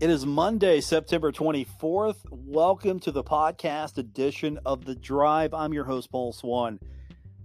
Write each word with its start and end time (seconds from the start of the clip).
It 0.00 0.10
is 0.10 0.26
Monday, 0.26 0.80
September 0.80 1.30
24th. 1.30 2.16
Welcome 2.28 2.98
to 2.98 3.12
the 3.12 3.22
podcast 3.22 3.96
edition 3.96 4.58
of 4.66 4.84
The 4.84 4.96
Drive. 4.96 5.54
I'm 5.54 5.72
your 5.72 5.84
host, 5.84 6.10
Paul 6.10 6.32
Swann. 6.32 6.80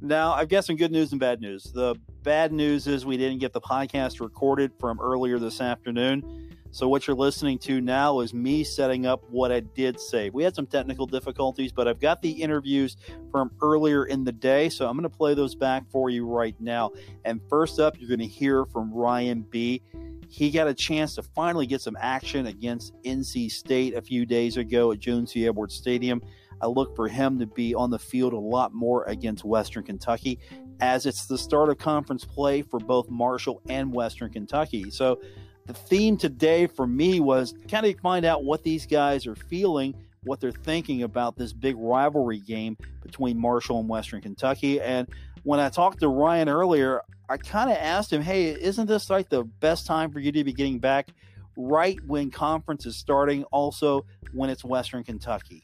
Now, 0.01 0.33
I've 0.33 0.49
got 0.49 0.65
some 0.65 0.75
good 0.75 0.91
news 0.91 1.11
and 1.11 1.19
bad 1.19 1.41
news. 1.41 1.65
The 1.65 1.93
bad 2.23 2.51
news 2.51 2.87
is 2.87 3.05
we 3.05 3.17
didn't 3.17 3.37
get 3.37 3.53
the 3.53 3.61
podcast 3.61 4.19
recorded 4.19 4.71
from 4.79 4.99
earlier 4.99 5.37
this 5.37 5.61
afternoon. 5.61 6.49
So, 6.71 6.89
what 6.89 7.05
you're 7.05 7.15
listening 7.15 7.59
to 7.59 7.81
now 7.81 8.19
is 8.21 8.33
me 8.33 8.63
setting 8.63 9.05
up 9.05 9.23
what 9.29 9.51
I 9.51 9.59
did 9.59 9.99
say. 9.99 10.31
We 10.31 10.43
had 10.43 10.55
some 10.55 10.65
technical 10.65 11.05
difficulties, 11.05 11.71
but 11.71 11.87
I've 11.87 11.99
got 11.99 12.23
the 12.23 12.31
interviews 12.31 12.97
from 13.31 13.51
earlier 13.61 14.05
in 14.05 14.23
the 14.23 14.31
day. 14.31 14.69
So, 14.69 14.87
I'm 14.87 14.95
going 14.95 15.03
to 15.03 15.15
play 15.15 15.35
those 15.35 15.53
back 15.53 15.83
for 15.91 16.09
you 16.09 16.25
right 16.25 16.55
now. 16.59 16.93
And 17.25 17.41
first 17.47 17.79
up, 17.79 17.99
you're 17.99 18.09
going 18.09 18.19
to 18.19 18.27
hear 18.27 18.65
from 18.65 18.91
Ryan 18.91 19.41
Bee 19.41 19.83
he 20.29 20.51
got 20.51 20.67
a 20.67 20.73
chance 20.73 21.15
to 21.15 21.23
finally 21.23 21.65
get 21.65 21.81
some 21.81 21.97
action 21.99 22.45
against 22.45 22.93
NC 23.03 23.51
State 23.51 23.95
a 23.95 24.01
few 24.01 24.25
days 24.25 24.57
ago 24.57 24.91
at 24.91 24.99
Joan 24.99 25.25
C. 25.25 25.47
Edwards 25.47 25.75
Stadium. 25.75 26.21
I 26.61 26.67
look 26.67 26.95
for 26.95 27.07
him 27.07 27.39
to 27.39 27.47
be 27.47 27.73
on 27.73 27.89
the 27.89 27.99
field 27.99 28.33
a 28.33 28.39
lot 28.39 28.73
more 28.73 29.05
against 29.05 29.43
Western 29.43 29.83
Kentucky 29.83 30.39
as 30.81 31.05
it's 31.05 31.25
the 31.25 31.37
start 31.37 31.69
of 31.69 31.77
conference 31.77 32.25
play 32.25 32.61
for 32.61 32.79
both 32.79 33.09
Marshall 33.09 33.61
and 33.69 33.91
Western 33.91 34.31
Kentucky. 34.31 34.91
So 34.91 35.19
the 35.65 35.73
theme 35.73 36.15
today 36.15 36.67
for 36.67 36.85
me 36.85 37.19
was 37.19 37.55
kind 37.67 37.85
of 37.85 37.99
find 37.99 38.25
out 38.25 38.43
what 38.43 38.63
these 38.63 38.85
guys 38.85 39.25
are 39.25 39.35
feeling, 39.35 39.95
what 40.23 40.39
they're 40.39 40.51
thinking 40.51 41.03
about 41.03 41.37
this 41.37 41.53
big 41.53 41.75
rivalry 41.77 42.39
game 42.39 42.77
between 43.01 43.39
Marshall 43.39 43.79
and 43.79 43.89
Western 43.89 44.21
Kentucky. 44.21 44.81
And 44.81 45.07
when 45.43 45.59
I 45.59 45.69
talked 45.69 45.99
to 46.01 46.07
Ryan 46.07 46.49
earlier, 46.49 47.01
I 47.29 47.37
kind 47.37 47.69
of 47.69 47.77
asked 47.77 48.11
him, 48.11 48.21
hey, 48.21 48.49
isn't 48.49 48.87
this 48.87 49.09
like 49.09 49.29
the 49.29 49.43
best 49.43 49.85
time 49.85 50.11
for 50.11 50.19
you 50.19 50.31
to 50.31 50.43
be 50.43 50.53
getting 50.53 50.79
back 50.79 51.09
right 51.55 51.99
when 52.05 52.31
conference 52.31 52.85
is 52.85 52.95
starting, 52.95 53.43
also 53.45 54.05
when 54.33 54.49
it's 54.49 54.63
Western 54.63 55.03
Kentucky? 55.03 55.63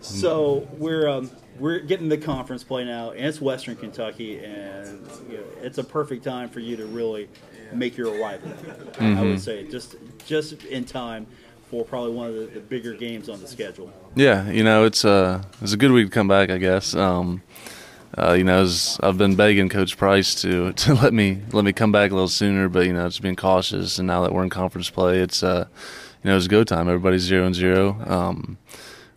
So 0.00 0.68
we're 0.78 1.08
um, 1.08 1.30
we're 1.58 1.80
getting 1.80 2.08
the 2.08 2.18
conference 2.18 2.62
play 2.62 2.84
now, 2.84 3.10
and 3.10 3.24
it's 3.24 3.40
Western 3.40 3.74
Kentucky, 3.74 4.38
and 4.44 5.08
you 5.30 5.38
know, 5.38 5.44
it's 5.62 5.78
a 5.78 5.84
perfect 5.84 6.24
time 6.24 6.48
for 6.48 6.60
you 6.60 6.76
to 6.76 6.86
really 6.86 7.28
make 7.72 7.96
your 7.96 8.08
arrival. 8.08 8.50
Mm-hmm. 8.50 9.02
I 9.02 9.22
would 9.22 9.30
mm-hmm. 9.30 9.36
say 9.38 9.66
just 9.68 9.96
just 10.26 10.64
in 10.64 10.84
time 10.84 11.26
for 11.70 11.84
probably 11.84 12.12
one 12.12 12.28
of 12.28 12.34
the, 12.34 12.46
the, 12.46 12.60
bigger 12.60 12.94
games 12.94 13.28
on 13.28 13.40
the 13.40 13.46
schedule. 13.46 13.92
Yeah, 14.14 14.48
you 14.50 14.62
know, 14.62 14.84
it's 14.84 15.04
uh, 15.04 15.42
it's 15.60 15.72
a 15.72 15.76
good 15.76 15.92
week 15.92 16.06
to 16.06 16.10
come 16.10 16.28
back, 16.28 16.50
I 16.50 16.58
guess. 16.58 16.94
Um, 16.94 17.42
uh, 18.16 18.32
you 18.32 18.44
know, 18.44 18.68
I've 19.00 19.18
been 19.18 19.34
begging 19.34 19.68
Coach 19.68 19.96
Price 19.96 20.40
to 20.42 20.72
to 20.84 20.94
let 20.94 21.12
me 21.12 21.40
let 21.52 21.64
me 21.64 21.72
come 21.72 21.92
back 21.92 22.10
a 22.10 22.14
little 22.14 22.28
sooner, 22.28 22.68
but 22.68 22.86
you 22.86 22.92
know, 22.92 23.08
just 23.08 23.22
being 23.22 23.36
cautious. 23.36 23.98
And 23.98 24.06
now 24.06 24.22
that 24.22 24.32
we're 24.32 24.44
in 24.44 24.50
conference 24.50 24.90
play, 24.90 25.18
it's 25.18 25.42
uh, 25.42 25.66
you 26.22 26.30
know, 26.30 26.36
it's 26.36 26.48
go 26.48 26.64
time. 26.64 26.88
Everybody's 26.88 27.22
zero 27.22 27.46
and 27.46 27.54
zero. 27.54 27.96
Um, 28.06 28.58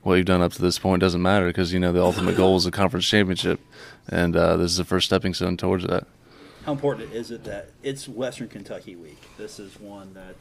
what 0.02 0.16
you've 0.16 0.26
done 0.26 0.42
up 0.42 0.54
to 0.54 0.61
this 0.61 0.80
point 0.80 1.02
doesn't 1.02 1.22
matter 1.22 1.48
because 1.48 1.73
you 1.73 1.80
know 1.80 1.92
the 1.92 2.02
ultimate 2.02 2.38
goal 2.38 2.56
is 2.56 2.66
a 2.66 2.72
conference 2.72 3.08
championship, 3.08 3.59
and 4.08 4.36
uh, 4.36 4.58
this 4.58 4.72
is 4.72 4.78
the 4.78 4.86
first 4.86 5.06
stepping 5.06 5.34
stone 5.34 5.58
towards 5.58 5.86
that. 5.86 6.08
How 6.66 6.72
important 6.73 7.14
is 7.14 7.32
it 7.32 7.44
that 7.45 7.70
it's 7.84 8.09
Western 8.09 8.50
Kentucky 8.50 8.95
week? 8.95 9.22
This 9.38 9.59
is 9.59 9.80
one 9.80 10.14
that 10.16 10.36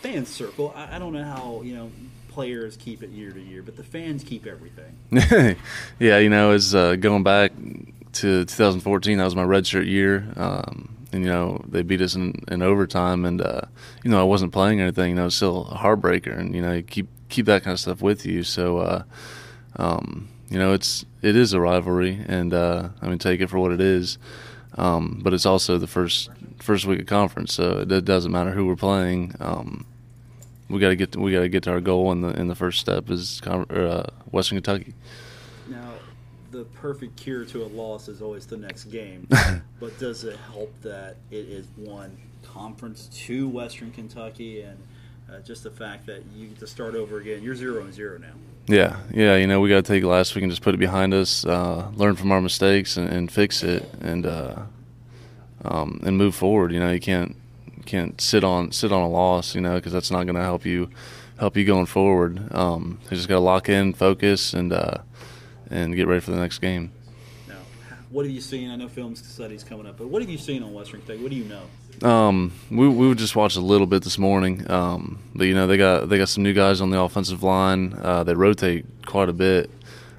fans 0.00 0.28
circle. 0.28 0.72
I, 0.74 0.96
I, 0.96 0.98
don't 0.98 1.12
know 1.12 1.24
how 1.24 1.62
you 1.62 1.74
know 1.74 1.90
players 2.28 2.76
keep 2.76 3.02
it 3.02 3.10
year 3.10 3.30
to 3.32 3.40
year, 3.40 3.62
but 3.62 3.76
the 3.76 3.84
fans 3.84 4.22
keep 4.22 4.46
everything. 4.46 4.94
yeah, 5.98 6.18
you 6.18 6.28
know, 6.28 6.52
as 6.52 6.74
uh, 6.74 6.96
going 6.96 7.22
back 7.22 7.52
to 8.12 8.44
2014, 8.44 9.18
that 9.18 9.24
was 9.24 9.36
my 9.36 9.44
redshirt 9.44 9.86
year. 9.86 10.26
Um, 10.36 10.96
and 11.12 11.24
you 11.24 11.30
know 11.30 11.62
they 11.68 11.82
beat 11.82 12.00
us 12.00 12.14
in, 12.14 12.34
in 12.48 12.62
overtime, 12.62 13.24
and 13.24 13.40
uh, 13.40 13.62
you 14.02 14.10
know 14.10 14.20
I 14.20 14.24
wasn't 14.24 14.52
playing 14.52 14.80
or 14.80 14.84
anything. 14.84 15.10
You 15.10 15.16
know, 15.16 15.28
still 15.28 15.66
a 15.68 15.76
heartbreaker, 15.76 16.36
and 16.38 16.54
you 16.54 16.62
know 16.62 16.72
you 16.72 16.82
keep 16.82 17.08
keep 17.28 17.46
that 17.46 17.62
kind 17.62 17.72
of 17.72 17.80
stuff 17.80 18.02
with 18.02 18.26
you. 18.26 18.42
So, 18.42 18.78
uh, 18.78 19.02
um, 19.76 20.28
you 20.48 20.58
know, 20.58 20.72
it's 20.72 21.04
it 21.22 21.36
is 21.36 21.52
a 21.52 21.60
rivalry, 21.60 22.24
and 22.26 22.52
uh, 22.52 22.90
I 23.00 23.08
mean 23.08 23.18
take 23.18 23.40
it 23.40 23.48
for 23.48 23.58
what 23.58 23.72
it 23.72 23.80
is. 23.80 24.18
Um, 24.78 25.20
but 25.22 25.32
it's 25.32 25.46
also 25.46 25.78
the 25.78 25.86
first 25.86 26.28
first 26.58 26.86
week 26.86 27.00
of 27.00 27.06
conference, 27.06 27.54
so 27.54 27.78
it 27.88 28.04
doesn't 28.04 28.32
matter 28.32 28.52
who 28.52 28.66
we're 28.66 28.76
playing. 28.76 29.34
Um, 29.40 29.86
we 30.68 30.80
got 30.80 30.88
to 30.88 30.96
get 30.96 31.14
we 31.16 31.32
got 31.32 31.40
to 31.40 31.48
get 31.48 31.62
to 31.64 31.70
our 31.70 31.80
goal, 31.80 32.10
and 32.12 32.24
the 32.24 32.28
in 32.38 32.48
the 32.48 32.54
first 32.54 32.80
step 32.80 33.10
is 33.10 33.40
uh, 33.42 34.04
Western 34.30 34.56
Kentucky. 34.56 34.94
Now, 35.68 35.92
the 36.50 36.64
perfect 36.64 37.16
cure 37.16 37.44
to 37.46 37.64
a 37.64 37.68
loss 37.68 38.08
is 38.08 38.22
always 38.22 38.46
the 38.46 38.56
next 38.56 38.84
game, 38.84 39.28
but 39.80 39.98
does 39.98 40.24
it 40.24 40.36
help 40.52 40.72
that 40.82 41.16
it 41.30 41.48
is 41.48 41.66
one 41.76 42.16
conference 42.42 43.08
to 43.26 43.48
Western 43.48 43.92
Kentucky 43.92 44.62
and 44.62 44.78
uh, 45.30 45.40
just 45.40 45.62
the 45.62 45.70
fact 45.70 46.06
that 46.06 46.22
you 46.34 46.48
get 46.48 46.58
to 46.58 46.66
start 46.66 46.94
over 46.94 47.18
again? 47.18 47.42
You're 47.42 47.56
zero 47.56 47.82
and 47.82 47.92
zero 47.92 48.18
now. 48.18 48.34
Yeah, 48.66 48.96
yeah. 49.12 49.36
You 49.36 49.46
know, 49.46 49.60
we 49.60 49.68
got 49.68 49.84
to 49.84 49.92
take 49.92 50.02
last 50.02 50.34
week 50.34 50.42
and 50.42 50.50
just 50.50 50.62
put 50.62 50.74
it 50.74 50.78
behind 50.78 51.14
us, 51.14 51.44
uh, 51.44 51.88
learn 51.94 52.16
from 52.16 52.32
our 52.32 52.40
mistakes, 52.40 52.96
and, 52.96 53.08
and 53.08 53.30
fix 53.30 53.62
it, 53.62 53.88
and 54.00 54.26
uh, 54.26 54.62
um, 55.64 56.00
and 56.04 56.16
move 56.16 56.34
forward. 56.34 56.72
You 56.72 56.80
know, 56.80 56.90
you 56.90 57.00
can't 57.00 57.36
can't 57.84 58.20
sit 58.20 58.44
on 58.44 58.72
sit 58.72 58.92
on 58.92 59.02
a 59.02 59.08
loss, 59.08 59.54
you 59.54 59.60
know, 59.60 59.76
because 59.76 59.92
that's 59.92 60.10
not 60.10 60.24
going 60.24 60.36
to 60.36 60.42
help 60.42 60.66
you 60.66 60.90
help 61.38 61.56
you 61.56 61.64
going 61.64 61.86
forward. 61.86 62.52
Um, 62.54 62.98
you 63.04 63.16
just 63.16 63.28
got 63.28 63.34
to 63.34 63.40
lock 63.40 63.68
in, 63.68 63.92
focus, 63.92 64.52
and 64.54 64.72
uh, 64.72 64.98
and 65.70 65.94
get 65.94 66.06
ready 66.06 66.20
for 66.20 66.30
the 66.32 66.38
next 66.38 66.58
game. 66.58 66.92
Now, 67.48 67.54
what 68.10 68.24
have 68.24 68.34
you 68.34 68.40
seen? 68.40 68.70
I 68.70 68.76
know 68.76 68.88
film 68.88 69.14
studies 69.16 69.64
coming 69.64 69.86
up, 69.86 69.98
but 69.98 70.08
what 70.08 70.22
have 70.22 70.30
you 70.30 70.38
seen 70.38 70.62
on 70.62 70.72
Western 70.74 71.00
Kentucky? 71.00 71.22
What 71.22 71.30
do 71.30 71.36
you 71.36 71.44
know? 71.44 71.62
Um, 72.02 72.52
we 72.70 72.88
we 72.88 73.14
just 73.14 73.36
watched 73.36 73.56
a 73.56 73.60
little 73.60 73.86
bit 73.86 74.02
this 74.02 74.18
morning, 74.18 74.70
um, 74.70 75.18
but 75.34 75.44
you 75.44 75.54
know 75.54 75.66
they 75.66 75.76
got 75.76 76.08
they 76.08 76.18
got 76.18 76.28
some 76.28 76.42
new 76.42 76.52
guys 76.52 76.80
on 76.80 76.90
the 76.90 77.00
offensive 77.00 77.42
line. 77.42 77.98
Uh, 78.00 78.24
they 78.24 78.34
rotate 78.34 78.84
quite 79.06 79.28
a 79.28 79.32
bit. 79.32 79.70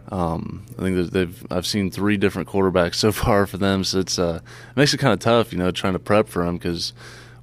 Um, 0.10 0.66
I 0.78 0.84
think 0.84 1.12
they've 1.12 1.46
I've 1.52 1.68
seen 1.68 1.92
three 1.92 2.18
different 2.18 2.48
quarterbacks 2.48 2.96
so 3.06 3.12
far 3.12 3.46
for 3.46 3.58
them, 3.58 3.84
so 3.84 4.00
it's 4.00 4.18
uh, 4.20 4.40
it 4.44 4.78
makes 4.78 4.94
it 4.94 4.98
kind 4.98 5.14
of 5.14 5.20
tough, 5.20 5.52
you 5.52 5.60
know, 5.60 5.72
trying 5.72 5.94
to 5.94 6.00
prep 6.00 6.28
for 6.28 6.46
them 6.46 6.58
because 6.58 6.94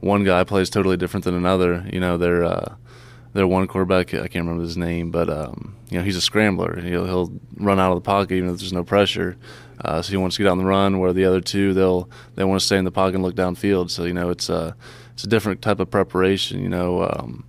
one 0.00 0.24
guy 0.24 0.44
plays 0.44 0.70
totally 0.70 0.96
different 0.96 1.24
than 1.24 1.34
another. 1.34 1.86
You 1.92 2.00
know, 2.00 2.16
they're 2.16 2.44
uh, 2.44 2.74
they're 3.32 3.46
one 3.46 3.66
quarterback. 3.66 4.14
I 4.14 4.28
can't 4.28 4.46
remember 4.46 4.62
his 4.62 4.76
name, 4.76 5.10
but 5.10 5.28
um, 5.28 5.74
you 5.90 5.98
know 5.98 6.04
he's 6.04 6.16
a 6.16 6.20
scrambler. 6.20 6.80
He'll, 6.80 7.06
he'll 7.06 7.32
run 7.56 7.80
out 7.80 7.92
of 7.92 7.96
the 7.96 8.06
pocket 8.06 8.34
even 8.34 8.50
if 8.50 8.58
there's 8.58 8.72
no 8.72 8.84
pressure. 8.84 9.36
Uh, 9.80 10.00
so 10.00 10.10
he 10.10 10.16
wants 10.16 10.36
to 10.36 10.42
get 10.42 10.48
on 10.48 10.58
the 10.58 10.64
run. 10.64 11.00
Where 11.00 11.12
the 11.12 11.24
other 11.24 11.40
two, 11.40 11.74
they'll 11.74 12.08
they 12.36 12.44
want 12.44 12.60
to 12.60 12.66
stay 12.66 12.78
in 12.78 12.84
the 12.84 12.92
pocket 12.92 13.16
and 13.16 13.24
look 13.24 13.34
downfield. 13.34 13.90
So 13.90 14.04
you 14.04 14.14
know 14.14 14.30
it's 14.30 14.48
a 14.48 14.54
uh, 14.54 14.72
it's 15.12 15.24
a 15.24 15.28
different 15.28 15.62
type 15.62 15.80
of 15.80 15.90
preparation. 15.90 16.62
You 16.62 16.68
know, 16.68 17.02
um, 17.02 17.44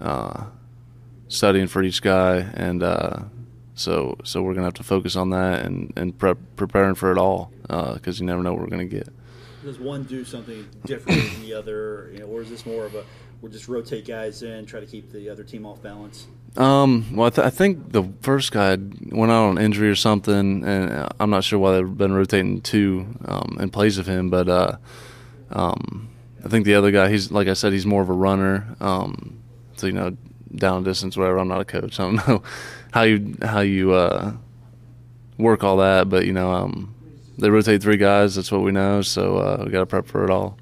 uh, 0.00 0.44
studying 1.28 1.66
for 1.66 1.82
each 1.82 2.02
guy, 2.02 2.38
and 2.54 2.82
uh, 2.82 3.20
so 3.76 4.16
so 4.24 4.42
we're 4.42 4.54
gonna 4.54 4.66
have 4.66 4.74
to 4.74 4.82
focus 4.82 5.14
on 5.14 5.30
that 5.30 5.64
and 5.64 5.92
and 5.96 6.18
prep, 6.18 6.38
preparing 6.56 6.94
for 6.94 7.12
it 7.12 7.18
all 7.18 7.52
because 7.62 8.20
uh, 8.20 8.20
you 8.20 8.26
never 8.26 8.42
know 8.42 8.52
what 8.52 8.60
we're 8.60 8.68
gonna 8.68 8.84
get 8.84 9.08
does 9.66 9.78
one 9.80 10.04
do 10.04 10.24
something 10.24 10.66
different 10.84 11.20
than 11.32 11.42
the 11.42 11.52
other, 11.52 12.08
you 12.12 12.20
know, 12.20 12.26
or 12.26 12.40
is 12.40 12.48
this 12.48 12.64
more 12.64 12.86
of 12.86 12.94
a 12.94 13.04
we'll 13.42 13.52
just 13.52 13.68
rotate 13.68 14.06
guys 14.06 14.42
in, 14.42 14.64
try 14.64 14.80
to 14.80 14.86
keep 14.86 15.12
the 15.12 15.28
other 15.28 15.44
team 15.44 15.66
off 15.66 15.82
balance? 15.82 16.26
Um, 16.56 17.14
well, 17.14 17.26
I, 17.26 17.30
th- 17.30 17.46
I, 17.46 17.50
think 17.50 17.92
the 17.92 18.04
first 18.22 18.50
guy 18.50 18.78
went 19.10 19.30
out 19.30 19.48
on 19.48 19.58
injury 19.58 19.90
or 19.90 19.94
something, 19.94 20.64
and 20.64 21.08
I'm 21.20 21.28
not 21.28 21.44
sure 21.44 21.58
why 21.58 21.72
they've 21.72 21.98
been 21.98 22.14
rotating 22.14 22.62
two 22.62 23.06
um, 23.26 23.58
in 23.60 23.68
place 23.68 23.98
of 23.98 24.06
him. 24.06 24.30
But 24.30 24.48
uh, 24.48 24.76
um, 25.50 26.08
I 26.42 26.48
think 26.48 26.64
the 26.64 26.76
other 26.76 26.90
guy, 26.90 27.10
he's 27.10 27.30
like 27.30 27.46
I 27.48 27.52
said, 27.52 27.74
he's 27.74 27.84
more 27.84 28.00
of 28.00 28.08
a 28.08 28.14
runner. 28.14 28.74
Um, 28.80 29.40
so 29.76 29.86
you 29.86 29.92
know, 29.92 30.16
down 30.54 30.84
distance, 30.84 31.16
whatever. 31.16 31.38
I'm 31.38 31.48
not 31.48 31.60
a 31.60 31.64
coach. 31.64 31.98
I 31.98 32.04
don't 32.04 32.16
know 32.28 32.42
how 32.92 33.02
you 33.02 33.36
how 33.42 33.60
you 33.60 33.92
uh, 33.92 34.32
work 35.38 35.64
all 35.64 35.78
that, 35.78 36.08
but 36.08 36.26
you 36.26 36.32
know, 36.32 36.52
um, 36.52 36.94
they 37.38 37.50
rotate 37.50 37.82
three 37.82 37.96
guys. 37.96 38.34
That's 38.34 38.50
what 38.50 38.62
we 38.62 38.72
know. 38.72 39.02
So 39.02 39.38
uh, 39.38 39.62
we 39.64 39.70
got 39.70 39.80
to 39.80 39.86
prep 39.86 40.06
for 40.06 40.24
it 40.24 40.30
all. 40.30 40.56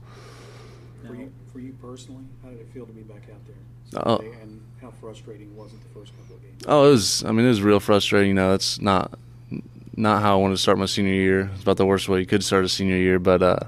For 1.06 1.14
you, 1.14 1.32
for 1.52 1.60
you 1.60 1.72
personally, 1.81 2.25
how 2.42 2.50
did 2.50 2.60
it 2.60 2.69
feel 2.72 2.86
to 2.86 2.92
be 2.92 3.02
back 3.02 3.22
out 3.31 3.46
there? 3.46 4.02
Oh. 4.04 4.19
And 4.42 4.60
how 4.81 4.90
frustrating 5.00 5.54
was 5.56 5.72
it 5.72 5.81
the 5.82 6.00
first 6.00 6.12
couple 6.16 6.37
of 6.37 6.42
games? 6.42 6.64
Oh, 6.66 6.88
it 6.88 6.90
was. 6.90 7.25
I 7.25 7.32
mean, 7.32 7.46
it 7.46 7.50
was 7.50 7.62
real 7.62 7.80
frustrating. 7.80 8.28
You 8.28 8.34
know, 8.34 8.50
that's 8.50 8.80
not 8.80 9.19
not 9.96 10.22
how 10.22 10.38
I 10.38 10.40
wanted 10.40 10.54
to 10.54 10.60
start 10.60 10.78
my 10.78 10.87
senior 10.87 11.12
year. 11.12 11.50
It's 11.54 11.62
about 11.62 11.76
the 11.76 11.87
worst 11.87 12.08
way 12.08 12.20
you 12.20 12.26
could 12.26 12.42
start 12.42 12.64
a 12.64 12.69
senior 12.69 12.96
year. 12.96 13.19
But 13.19 13.42
uh, 13.42 13.60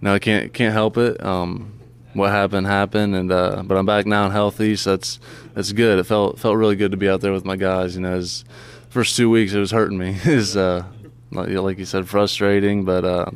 no, 0.00 0.14
I 0.14 0.18
can't 0.18 0.52
can't 0.52 0.72
help 0.72 0.96
it. 0.96 1.22
Um, 1.22 1.79
what 2.14 2.30
happened 2.30 2.66
happened, 2.66 3.14
and 3.14 3.30
uh, 3.30 3.62
but 3.64 3.76
I'm 3.76 3.86
back 3.86 4.06
now 4.06 4.24
and 4.24 4.32
healthy, 4.32 4.76
so 4.76 4.90
that's 4.90 5.20
that's 5.54 5.72
good. 5.72 5.98
It 5.98 6.04
felt 6.04 6.38
felt 6.38 6.56
really 6.56 6.76
good 6.76 6.90
to 6.90 6.96
be 6.96 7.08
out 7.08 7.20
there 7.20 7.32
with 7.32 7.44
my 7.44 7.56
guys. 7.56 7.94
You 7.94 8.02
know, 8.02 8.14
as 8.14 8.44
first 8.88 9.16
two 9.16 9.30
weeks 9.30 9.52
it 9.52 9.60
was 9.60 9.70
hurting 9.70 9.98
me. 9.98 10.16
is 10.24 10.56
uh, 10.56 10.84
like 11.30 11.78
you 11.78 11.84
said, 11.84 12.08
frustrating. 12.08 12.84
But 12.84 13.04
uh, 13.04 13.30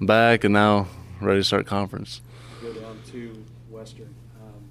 I'm 0.00 0.06
back 0.06 0.44
and 0.44 0.54
now 0.54 0.88
ready 1.20 1.40
to 1.40 1.44
start 1.44 1.66
conference. 1.66 2.22
Go 2.62 2.72
down 2.72 2.98
to 3.12 3.44
Western. 3.70 4.14
Um, 4.42 4.64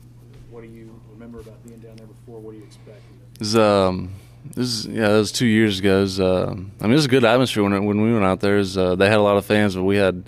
what 0.50 0.62
do 0.62 0.68
you 0.68 1.00
remember 1.12 1.40
about 1.40 1.64
being 1.66 1.80
down 1.80 1.96
there 1.98 2.08
before? 2.08 2.40
What 2.40 2.52
do 2.52 2.58
you 2.58 2.64
expect? 2.64 3.02
This, 3.40 3.56
um, 3.56 4.14
this 4.56 4.68
is 4.68 4.86
yeah, 4.88 5.10
that 5.10 5.18
was 5.18 5.32
two 5.32 5.46
years 5.46 5.80
ago. 5.80 6.02
Was, 6.02 6.20
uh, 6.20 6.48
I 6.50 6.84
mean, 6.84 6.92
it 6.92 6.96
was 6.96 7.06
a 7.06 7.10
good 7.10 7.26
atmosphere 7.26 7.64
when 7.64 7.86
when 7.86 8.02
we 8.02 8.12
went 8.12 8.26
out 8.26 8.40
there. 8.40 8.56
Was, 8.56 8.76
uh, 8.76 8.96
they 8.96 9.08
had 9.08 9.20
a 9.20 9.22
lot 9.22 9.38
of 9.38 9.46
fans, 9.46 9.76
but 9.76 9.84
we 9.84 9.98
had 9.98 10.24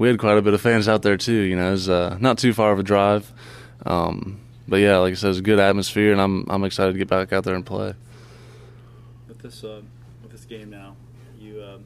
we 0.00 0.08
had 0.08 0.18
quite 0.18 0.38
a 0.38 0.42
bit 0.42 0.54
of 0.54 0.62
fans 0.62 0.88
out 0.88 1.02
there 1.02 1.18
too. 1.18 1.42
You 1.42 1.56
know, 1.56 1.74
it's 1.74 1.86
uh, 1.86 2.16
not 2.20 2.38
too 2.38 2.54
far 2.54 2.72
of 2.72 2.78
a 2.78 2.82
drive, 2.82 3.30
um, 3.84 4.40
but 4.66 4.78
yeah, 4.78 4.96
like 4.96 5.12
I 5.12 5.14
said, 5.14 5.28
it's 5.28 5.40
a 5.40 5.42
good 5.42 5.60
atmosphere, 5.60 6.10
and 6.10 6.18
I'm 6.18 6.46
I'm 6.48 6.64
excited 6.64 6.92
to 6.92 6.98
get 6.98 7.06
back 7.06 7.34
out 7.34 7.44
there 7.44 7.54
and 7.54 7.66
play. 7.66 7.92
With 9.28 9.40
this 9.40 9.62
uh, 9.62 9.82
with 10.22 10.32
this 10.32 10.46
game 10.46 10.70
now, 10.70 10.96
you 11.38 11.62
um, 11.62 11.84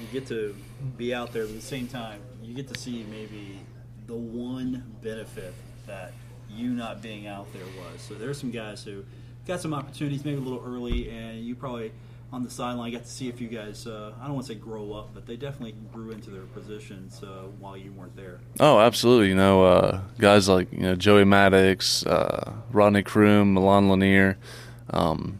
you 0.00 0.06
get 0.12 0.28
to 0.28 0.54
be 0.96 1.12
out 1.12 1.32
there, 1.32 1.46
but 1.46 1.50
at 1.50 1.60
the 1.60 1.66
same 1.66 1.88
time, 1.88 2.20
you 2.44 2.54
get 2.54 2.68
to 2.72 2.78
see 2.78 3.04
maybe 3.10 3.58
the 4.06 4.14
one 4.14 4.84
benefit 5.02 5.54
that 5.88 6.12
you 6.48 6.68
not 6.68 7.02
being 7.02 7.26
out 7.26 7.52
there 7.52 7.64
was. 7.64 8.00
So 8.02 8.14
there's 8.14 8.38
some 8.38 8.52
guys 8.52 8.84
who 8.84 9.04
got 9.48 9.60
some 9.60 9.74
opportunities 9.74 10.24
maybe 10.24 10.36
a 10.36 10.40
little 10.40 10.62
early, 10.64 11.10
and 11.10 11.44
you 11.44 11.56
probably 11.56 11.90
on 12.32 12.42
the 12.42 12.50
sideline 12.50 12.90
got 12.90 13.04
to 13.04 13.10
see 13.10 13.28
if 13.28 13.40
you 13.40 13.48
guys 13.48 13.86
uh, 13.86 14.12
I 14.20 14.24
don't 14.24 14.34
want 14.34 14.46
to 14.46 14.54
say 14.54 14.58
grow 14.58 14.92
up, 14.92 15.10
but 15.12 15.26
they 15.26 15.36
definitely 15.36 15.74
grew 15.92 16.10
into 16.12 16.30
their 16.30 16.42
positions 16.42 17.22
uh, 17.22 17.44
while 17.60 17.76
you 17.76 17.92
weren't 17.92 18.16
there. 18.16 18.40
Oh, 18.58 18.80
absolutely. 18.80 19.28
You 19.28 19.34
know, 19.34 19.64
uh, 19.64 20.00
guys 20.18 20.48
like 20.48 20.72
you 20.72 20.80
know 20.80 20.94
Joey 20.94 21.24
Maddox, 21.24 22.06
uh, 22.06 22.52
Rodney 22.70 23.02
Croom, 23.02 23.54
Milan 23.54 23.90
Lanier, 23.90 24.38
um, 24.90 25.38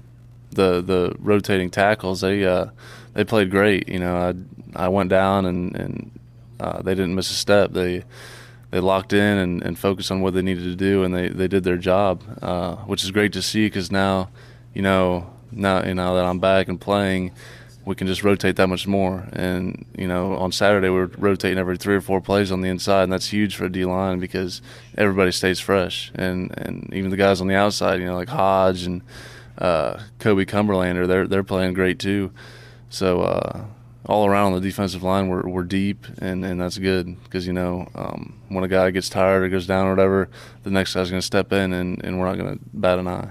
the 0.50 0.82
the 0.82 1.16
rotating 1.18 1.70
tackles. 1.70 2.20
They 2.20 2.44
uh, 2.44 2.66
they 3.14 3.24
played 3.24 3.50
great. 3.50 3.88
You 3.88 3.98
know, 3.98 4.16
I 4.16 4.84
I 4.84 4.88
went 4.88 5.08
down 5.08 5.46
and 5.46 5.74
and 5.74 6.20
uh, 6.60 6.82
they 6.82 6.94
didn't 6.94 7.14
miss 7.14 7.30
a 7.30 7.34
step. 7.34 7.72
They 7.72 8.04
they 8.70 8.80
locked 8.80 9.12
in 9.12 9.38
and, 9.38 9.62
and 9.62 9.78
focused 9.78 10.10
on 10.10 10.20
what 10.20 10.34
they 10.34 10.42
needed 10.42 10.64
to 10.64 10.76
do, 10.76 11.04
and 11.04 11.14
they, 11.14 11.28
they 11.28 11.46
did 11.46 11.62
their 11.62 11.76
job, 11.76 12.22
which 12.86 13.04
is 13.04 13.10
great 13.10 13.34
to 13.34 13.42
see 13.42 13.66
because 13.66 13.92
now, 13.92 14.30
you 14.72 14.80
know, 14.80 15.30
now 15.52 15.84
you 15.84 15.94
know 15.94 16.16
that 16.16 16.25
I'm 16.25 16.38
back 16.38 16.69
and 16.69 16.81
playing, 16.81 17.32
we 17.84 17.94
can 17.94 18.06
just 18.06 18.22
rotate 18.22 18.56
that 18.56 18.69
much 18.69 18.87
more. 18.87 19.28
And 19.32 19.84
you 19.96 20.06
know, 20.06 20.37
on 20.37 20.52
Saturday 20.52 20.88
we 20.88 21.00
are 21.00 21.10
rotating 21.19 21.58
every 21.58 21.76
three 21.76 21.94
or 21.94 22.00
four 22.00 22.20
plays 22.20 22.52
on 22.52 22.60
the 22.60 22.69
inside, 22.69 23.04
and 23.04 23.12
that's 23.12 23.28
huge 23.28 23.56
for 23.56 23.64
a 23.64 23.72
D 23.72 23.84
line 23.84 24.20
because 24.20 24.62
everybody 24.96 25.32
stays 25.32 25.60
fresh, 25.60 26.12
and 26.14 26.56
and 26.58 26.93
even 26.93 27.10
the 27.10 27.16
guys 27.16 27.40
on 27.40 27.49
the 27.49 27.54
outside, 27.54 28.00
you 28.00 28.06
know, 28.06 28.14
like 28.14 28.28
Hodge 28.28 28.84
and 28.84 29.02
uh, 29.58 30.00
Kobe 30.19 30.44
Cumberlander, 30.44 31.06
they're 31.06 31.26
they're 31.26 31.44
playing 31.44 31.75
great 31.75 31.98
too. 31.98 32.32
So. 32.88 33.22
Uh, 33.22 33.64
all 34.06 34.26
around 34.26 34.52
the 34.52 34.60
defensive 34.60 35.02
line 35.02 35.28
we're, 35.28 35.46
we're 35.46 35.62
deep 35.62 36.06
and, 36.19 36.44
and 36.44 36.60
that's 36.60 36.76
good 36.78 37.22
because 37.22 37.46
you 37.46 37.52
know 37.52 37.88
um, 37.94 38.37
when 38.48 38.64
a 38.64 38.69
guy 38.69 38.90
gets 38.90 39.08
tired 39.08 39.44
or 39.44 39.48
goes 39.48 39.66
down 39.66 39.87
or 39.87 39.90
whatever 39.90 40.28
the 40.64 40.70
next 40.70 40.94
guy's 40.94 41.08
going 41.08 41.20
to 41.20 41.26
step 41.26 41.52
in 41.52 41.72
and, 41.72 42.02
and 42.05 42.19
we're 42.19 42.26
not 42.26 42.37
going 42.37 42.58
to 42.58 42.64
bat 42.75 42.98
an 42.98 43.06
eye 43.06 43.31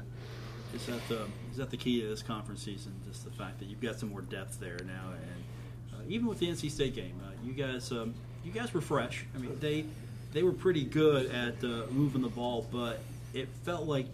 is 0.73 0.85
that, 0.85 1.07
the, 1.09 1.15
is 1.15 1.29
that 1.61 1.69
the 1.69 1.77
key 1.77 2.01
to 2.01 2.07
this 2.07 2.23
conference 2.23 2.63
season 2.63 2.93
just 3.07 3.23
the 3.23 3.31
fact 3.31 3.59
that 3.59 3.65
you've 3.65 3.81
got 3.81 3.99
some 3.99 4.09
more 4.09 4.21
depth 4.21 4.59
there 4.59 4.79
now 4.85 5.11
and 5.13 5.93
uh, 5.93 6.03
even 6.07 6.27
with 6.27 6.39
the 6.39 6.47
NC 6.47 6.71
State 6.71 6.95
game 6.95 7.19
uh, 7.25 7.31
you 7.43 7.53
guys 7.53 7.91
um, 7.91 8.13
you 8.43 8.51
guys 8.51 8.73
were 8.73 8.81
fresh 8.81 9.25
I 9.35 9.39
mean 9.39 9.57
they 9.59 9.85
they 10.33 10.43
were 10.43 10.53
pretty 10.53 10.83
good 10.83 11.27
at 11.27 11.63
uh, 11.63 11.85
moving 11.91 12.21
the 12.21 12.29
ball 12.29 12.67
but 12.71 12.99
it 13.33 13.47
felt 13.63 13.87
like 13.87 14.07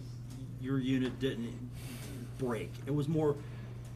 your 0.60 0.78
unit 0.78 1.18
didn't 1.18 1.54
break 2.38 2.70
it 2.86 2.94
was 2.94 3.08
more 3.08 3.34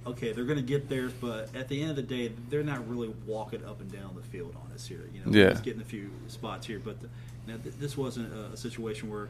okay, 0.06 0.32
they're 0.32 0.44
going 0.44 0.58
to 0.58 0.64
get 0.64 0.88
theirs, 0.88 1.12
but 1.20 1.54
at 1.54 1.68
the 1.68 1.80
end 1.80 1.90
of 1.90 1.96
the 1.96 2.02
day, 2.02 2.32
they're 2.50 2.62
not 2.62 2.88
really 2.88 3.14
walking 3.26 3.64
up 3.64 3.80
and 3.80 3.90
down 3.92 4.14
the 4.16 4.22
field 4.22 4.54
on 4.64 4.72
us 4.72 4.86
here. 4.86 5.08
You 5.12 5.24
know, 5.24 5.38
yeah. 5.38 5.50
just 5.50 5.62
getting 5.62 5.80
a 5.80 5.84
few 5.84 6.10
spots 6.28 6.66
here, 6.66 6.80
but 6.84 7.00
the, 7.00 7.08
now 7.46 7.56
th- 7.62 7.76
this 7.78 7.96
wasn't 7.96 8.32
a, 8.32 8.52
a, 8.52 8.56
situation 8.56 9.10
where 9.10 9.28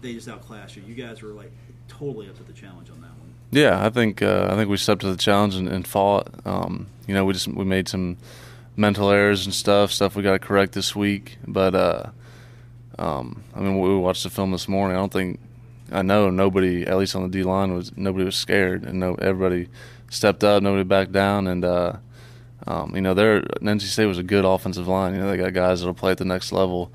they 0.00 0.14
just 0.14 0.28
outclassed 0.28 0.76
you. 0.76 0.82
You 0.86 0.94
guys 0.94 1.22
were 1.22 1.30
like 1.30 1.52
totally 1.88 2.28
up 2.28 2.36
to 2.36 2.42
the 2.42 2.52
challenge 2.52 2.90
on 2.90 3.00
that 3.00 3.10
one. 3.18 3.27
Yeah, 3.50 3.84
I 3.84 3.90
think 3.90 4.22
uh, 4.22 4.48
I 4.50 4.54
think 4.56 4.68
we 4.68 4.76
stepped 4.76 5.00
to 5.02 5.10
the 5.10 5.16
challenge 5.16 5.54
and, 5.54 5.68
and 5.68 5.86
fought. 5.86 6.28
Um, 6.44 6.88
you 7.06 7.14
know, 7.14 7.24
we 7.24 7.32
just 7.32 7.48
we 7.48 7.64
made 7.64 7.88
some 7.88 8.18
mental 8.76 9.10
errors 9.10 9.44
and 9.46 9.54
stuff, 9.54 9.90
stuff 9.90 10.14
we 10.14 10.22
got 10.22 10.32
to 10.32 10.38
correct 10.38 10.72
this 10.72 10.94
week. 10.94 11.38
But 11.46 11.74
uh, 11.74 12.10
um, 12.98 13.42
I 13.54 13.60
mean, 13.60 13.78
we 13.78 13.96
watched 13.96 14.22
the 14.22 14.30
film 14.30 14.52
this 14.52 14.68
morning. 14.68 14.96
I 14.96 15.00
don't 15.00 15.12
think 15.12 15.40
I 15.90 16.02
know 16.02 16.30
nobody, 16.30 16.86
at 16.86 16.96
least 16.98 17.16
on 17.16 17.22
the 17.22 17.28
D 17.28 17.42
line, 17.42 17.74
was 17.74 17.96
nobody 17.96 18.24
was 18.24 18.36
scared, 18.36 18.84
and 18.84 19.00
no 19.00 19.14
everybody 19.14 19.68
stepped 20.10 20.44
up, 20.44 20.62
nobody 20.62 20.84
backed 20.84 21.12
down, 21.12 21.46
and 21.46 21.64
uh, 21.64 21.94
um, 22.66 22.94
you 22.94 23.00
know, 23.00 23.14
their 23.14 23.42
NC 23.42 23.82
State 23.82 24.06
was 24.06 24.18
a 24.18 24.22
good 24.22 24.44
offensive 24.44 24.86
line. 24.86 25.14
You 25.14 25.20
know, 25.20 25.30
they 25.30 25.36
got 25.38 25.54
guys 25.54 25.80
that'll 25.80 25.94
play 25.94 26.12
at 26.12 26.18
the 26.18 26.24
next 26.24 26.52
level, 26.52 26.92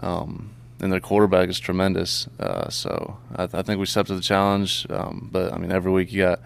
um, 0.00 0.50
and 0.82 0.92
their 0.92 1.00
quarterback 1.00 1.48
is 1.48 1.60
tremendous. 1.60 2.28
Uh, 2.38 2.68
so 2.68 3.16
I, 3.36 3.46
th- 3.46 3.54
I, 3.54 3.62
think 3.62 3.78
we 3.78 3.86
stepped 3.86 4.08
to 4.08 4.16
the 4.16 4.20
challenge. 4.20 4.84
Um, 4.90 5.28
but 5.32 5.52
I 5.52 5.58
mean, 5.58 5.70
every 5.70 5.92
week 5.92 6.12
you 6.12 6.22
got 6.22 6.40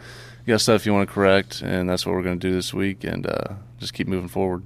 you 0.45 0.53
got 0.53 0.61
stuff 0.61 0.87
you 0.87 0.93
want 0.93 1.09
to 1.09 1.13
correct, 1.13 1.63
and 1.63 1.89
that's 1.89 2.07
what 2.07 2.15
we're 2.15 2.23
going 2.23 2.39
to 2.39 2.49
do 2.49 2.55
this 2.55 2.73
week, 2.73 3.03
and 3.03 3.27
uh, 3.27 3.55
just 3.79 3.95
keep 3.95 4.07
moving 4.07 4.29
forward. 4.29 4.63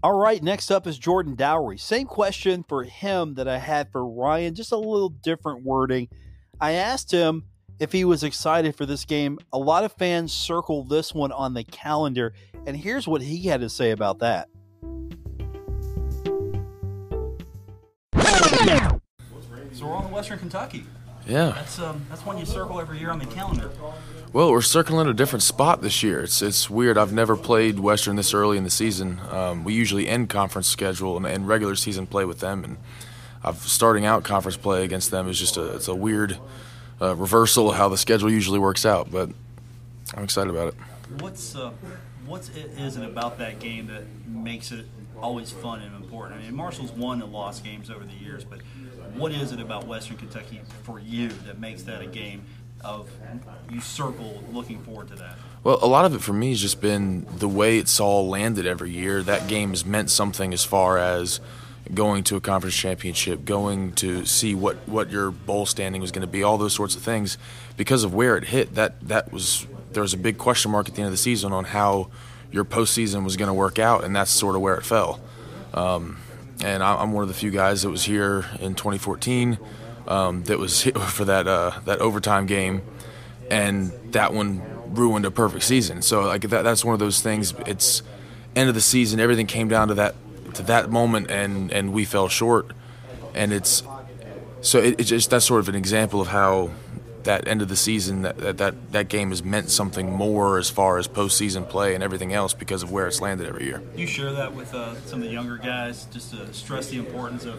All 0.00 0.16
right, 0.16 0.40
next 0.40 0.70
up 0.70 0.86
is 0.86 0.96
Jordan 0.96 1.34
Dowrey. 1.34 1.80
Same 1.80 2.06
question 2.06 2.64
for 2.68 2.84
him 2.84 3.34
that 3.34 3.48
I 3.48 3.58
had 3.58 3.90
for 3.90 4.06
Ryan, 4.06 4.54
just 4.54 4.70
a 4.70 4.76
little 4.76 5.08
different 5.08 5.64
wording. 5.64 6.08
I 6.60 6.72
asked 6.72 7.10
him 7.10 7.44
if 7.78 7.92
he 7.92 8.04
was 8.04 8.22
excited 8.22 8.76
for 8.76 8.86
this 8.86 9.04
game. 9.04 9.38
A 9.52 9.58
lot 9.58 9.84
of 9.84 9.92
fans 9.92 10.32
circle 10.32 10.84
this 10.84 11.14
one 11.14 11.32
on 11.32 11.54
the 11.54 11.64
calendar, 11.64 12.32
and 12.66 12.76
here's 12.76 13.06
what 13.06 13.22
he 13.22 13.46
had 13.46 13.60
to 13.60 13.68
say 13.68 13.90
about 13.90 14.18
that. 14.20 14.48
So 19.72 19.86
we're 19.86 19.94
on 19.94 20.04
the 20.04 20.12
Western 20.12 20.40
Kentucky. 20.40 20.84
Yeah. 21.24 21.52
That's 21.54 21.78
um, 21.78 22.04
that's 22.08 22.24
one 22.24 22.38
you 22.38 22.46
circle 22.46 22.80
every 22.80 22.98
year 22.98 23.10
on 23.10 23.18
the 23.18 23.26
calendar. 23.26 23.70
Well, 24.32 24.50
we're 24.50 24.62
circling 24.62 25.06
a 25.06 25.14
different 25.14 25.42
spot 25.42 25.82
this 25.82 26.02
year. 26.02 26.20
It's 26.20 26.42
it's 26.42 26.68
weird. 26.68 26.98
I've 26.98 27.12
never 27.12 27.36
played 27.36 27.78
Western 27.78 28.16
this 28.16 28.34
early 28.34 28.56
in 28.56 28.64
the 28.64 28.70
season. 28.70 29.20
Um, 29.30 29.62
we 29.62 29.74
usually 29.74 30.08
end 30.08 30.30
conference 30.30 30.68
schedule 30.68 31.16
and, 31.16 31.26
and, 31.26 31.46
regular 31.46 31.76
season 31.76 32.06
play 32.06 32.24
with 32.24 32.40
them, 32.40 32.64
and 32.64 32.78
I've 33.44 33.58
starting 33.58 34.04
out 34.04 34.24
conference 34.24 34.56
play 34.56 34.84
against 34.84 35.10
them 35.10 35.28
is 35.28 35.38
just 35.38 35.56
a 35.56 35.74
it's 35.76 35.88
a 35.88 35.94
weird 35.94 36.38
uh, 37.00 37.14
reversal 37.14 37.70
of 37.70 37.76
how 37.76 37.88
the 37.88 37.98
schedule 37.98 38.30
usually 38.30 38.58
works 38.58 38.84
out. 38.86 39.10
But 39.10 39.30
I'm 40.14 40.24
excited 40.24 40.50
about 40.50 40.68
it. 40.68 40.74
What's 41.20 41.56
uh, 41.56 41.72
what's 42.26 42.48
it 42.50 42.72
is 42.78 42.96
it 42.96 43.04
about 43.04 43.38
that 43.38 43.58
game 43.58 43.86
that 43.88 44.04
makes 44.26 44.72
it 44.72 44.86
always 45.20 45.50
fun 45.50 45.80
and 45.80 45.94
important? 45.96 46.40
I 46.40 46.44
mean, 46.44 46.54
Marshall's 46.54 46.92
won 46.92 47.22
and 47.22 47.32
lost 47.32 47.64
games 47.64 47.90
over 47.90 48.04
the 48.04 48.14
years, 48.14 48.44
but 48.44 48.60
what 49.14 49.32
is 49.32 49.52
it 49.52 49.60
about 49.60 49.86
Western 49.86 50.16
Kentucky 50.16 50.60
for 50.82 50.98
you 50.98 51.28
that 51.46 51.58
makes 51.58 51.82
that 51.84 52.02
a 52.02 52.06
game 52.06 52.42
of 52.84 53.10
you 53.70 53.80
circle 53.80 54.42
looking 54.52 54.78
forward 54.82 55.08
to 55.08 55.16
that? 55.16 55.36
Well, 55.64 55.78
a 55.82 55.86
lot 55.86 56.04
of 56.04 56.14
it 56.14 56.20
for 56.20 56.32
me 56.32 56.50
has 56.50 56.60
just 56.60 56.80
been 56.80 57.26
the 57.36 57.48
way 57.48 57.78
it's 57.78 57.98
all 57.98 58.28
landed 58.28 58.66
every 58.66 58.90
year. 58.90 59.22
That 59.22 59.48
game 59.48 59.70
has 59.70 59.84
meant 59.84 60.10
something 60.10 60.52
as 60.52 60.64
far 60.64 60.98
as 60.98 61.40
going 61.94 62.22
to 62.24 62.36
a 62.36 62.40
conference 62.40 62.76
championship, 62.76 63.44
going 63.44 63.92
to 63.92 64.24
see 64.26 64.54
what, 64.54 64.76
what 64.86 65.10
your 65.10 65.30
bowl 65.30 65.66
standing 65.66 66.00
was 66.00 66.10
going 66.10 66.22
to 66.22 66.28
be, 66.28 66.42
all 66.42 66.58
those 66.58 66.74
sorts 66.74 66.94
of 66.96 67.02
things. 67.02 67.38
Because 67.76 68.04
of 68.04 68.14
where 68.14 68.36
it 68.36 68.44
hit, 68.44 68.74
that 68.74 69.00
that 69.08 69.32
was 69.32 69.66
there 69.92 70.02
was 70.02 70.14
a 70.14 70.18
big 70.18 70.38
question 70.38 70.70
mark 70.70 70.88
at 70.88 70.94
the 70.94 71.00
end 71.00 71.06
of 71.06 71.12
the 71.12 71.16
season 71.16 71.52
on 71.52 71.64
how 71.64 72.10
your 72.50 72.64
postseason 72.64 73.24
was 73.24 73.36
going 73.36 73.48
to 73.48 73.54
work 73.54 73.78
out, 73.78 74.04
and 74.04 74.14
that's 74.14 74.30
sort 74.30 74.54
of 74.54 74.60
where 74.60 74.74
it 74.74 74.84
fell. 74.84 75.20
Um, 75.74 76.18
and 76.62 76.82
I'm 76.82 77.12
one 77.12 77.22
of 77.22 77.28
the 77.28 77.34
few 77.34 77.50
guys 77.50 77.82
that 77.82 77.90
was 77.90 78.04
here 78.04 78.46
in 78.58 78.74
2014 78.74 79.58
um, 80.08 80.42
that 80.44 80.58
was 80.58 80.82
for 81.10 81.24
that 81.24 81.46
uh, 81.46 81.72
that 81.84 82.00
overtime 82.00 82.46
game, 82.46 82.82
and 83.50 83.92
that 84.12 84.32
one 84.32 84.62
ruined 84.94 85.24
a 85.24 85.30
perfect 85.30 85.64
season. 85.64 86.02
So 86.02 86.22
like 86.22 86.42
that, 86.42 86.62
that's 86.62 86.84
one 86.84 86.94
of 86.94 87.00
those 87.00 87.20
things. 87.20 87.54
It's 87.66 88.02
end 88.56 88.68
of 88.68 88.74
the 88.74 88.80
season, 88.80 89.20
everything 89.20 89.46
came 89.46 89.68
down 89.68 89.88
to 89.88 89.94
that 89.94 90.14
to 90.58 90.62
that 90.64 90.90
moment, 90.90 91.30
and 91.30 91.72
and 91.72 91.92
we 91.92 92.04
fell 92.04 92.28
short, 92.28 92.70
and 93.34 93.52
it's 93.52 93.82
so 94.60 94.78
it, 94.78 95.00
it's 95.00 95.08
just 95.08 95.30
that's 95.30 95.46
sort 95.46 95.60
of 95.60 95.68
an 95.68 95.74
example 95.74 96.20
of 96.20 96.28
how 96.28 96.70
that 97.24 97.46
end 97.46 97.62
of 97.62 97.68
the 97.68 97.76
season 97.76 98.22
that, 98.22 98.58
that 98.58 98.92
that 98.92 99.08
game 99.08 99.30
has 99.30 99.42
meant 99.42 99.70
something 99.70 100.12
more 100.12 100.58
as 100.58 100.70
far 100.70 100.98
as 100.98 101.08
postseason 101.08 101.68
play 101.68 101.94
and 101.94 102.02
everything 102.02 102.32
else 102.32 102.54
because 102.54 102.82
of 102.82 102.90
where 102.90 103.06
it's 103.06 103.20
landed 103.20 103.46
every 103.46 103.64
year. 103.64 103.82
You 103.96 104.06
share 104.06 104.32
that 104.32 104.54
with 104.54 104.74
uh, 104.74 104.94
some 105.02 105.20
of 105.20 105.26
the 105.26 105.32
younger 105.32 105.56
guys 105.56 106.06
just 106.06 106.32
to 106.32 106.52
stress 106.52 106.88
the 106.88 106.98
importance 106.98 107.44
of 107.44 107.58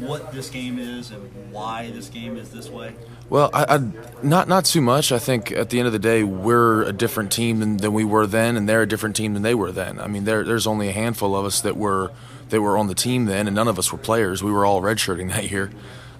what 0.00 0.32
this 0.32 0.50
game 0.50 0.78
is 0.78 1.10
and 1.10 1.52
why 1.52 1.90
this 1.90 2.08
game 2.08 2.36
is 2.36 2.50
this 2.50 2.68
way. 2.68 2.94
Well, 3.28 3.50
I, 3.52 3.76
I, 3.76 3.78
not 4.22 4.48
not 4.48 4.64
too 4.64 4.80
much. 4.80 5.10
I 5.10 5.18
think 5.18 5.50
at 5.52 5.70
the 5.70 5.78
end 5.78 5.86
of 5.86 5.92
the 5.92 5.98
day, 5.98 6.22
we're 6.22 6.82
a 6.82 6.92
different 6.92 7.32
team 7.32 7.60
than, 7.60 7.78
than 7.78 7.92
we 7.92 8.04
were 8.04 8.26
then, 8.26 8.56
and 8.56 8.68
they're 8.68 8.82
a 8.82 8.88
different 8.88 9.16
team 9.16 9.34
than 9.34 9.42
they 9.42 9.54
were 9.54 9.72
then. 9.72 9.98
I 9.98 10.06
mean, 10.06 10.24
there, 10.24 10.44
there's 10.44 10.66
only 10.66 10.88
a 10.88 10.92
handful 10.92 11.34
of 11.34 11.44
us 11.44 11.60
that 11.62 11.76
were 11.76 12.12
that 12.50 12.60
were 12.60 12.78
on 12.78 12.86
the 12.86 12.94
team 12.94 13.24
then, 13.24 13.48
and 13.48 13.56
none 13.56 13.68
of 13.68 13.78
us 13.78 13.90
were 13.90 13.98
players. 13.98 14.42
We 14.42 14.52
were 14.52 14.64
all 14.64 14.80
redshirting 14.80 15.30
that 15.34 15.50
year. 15.50 15.70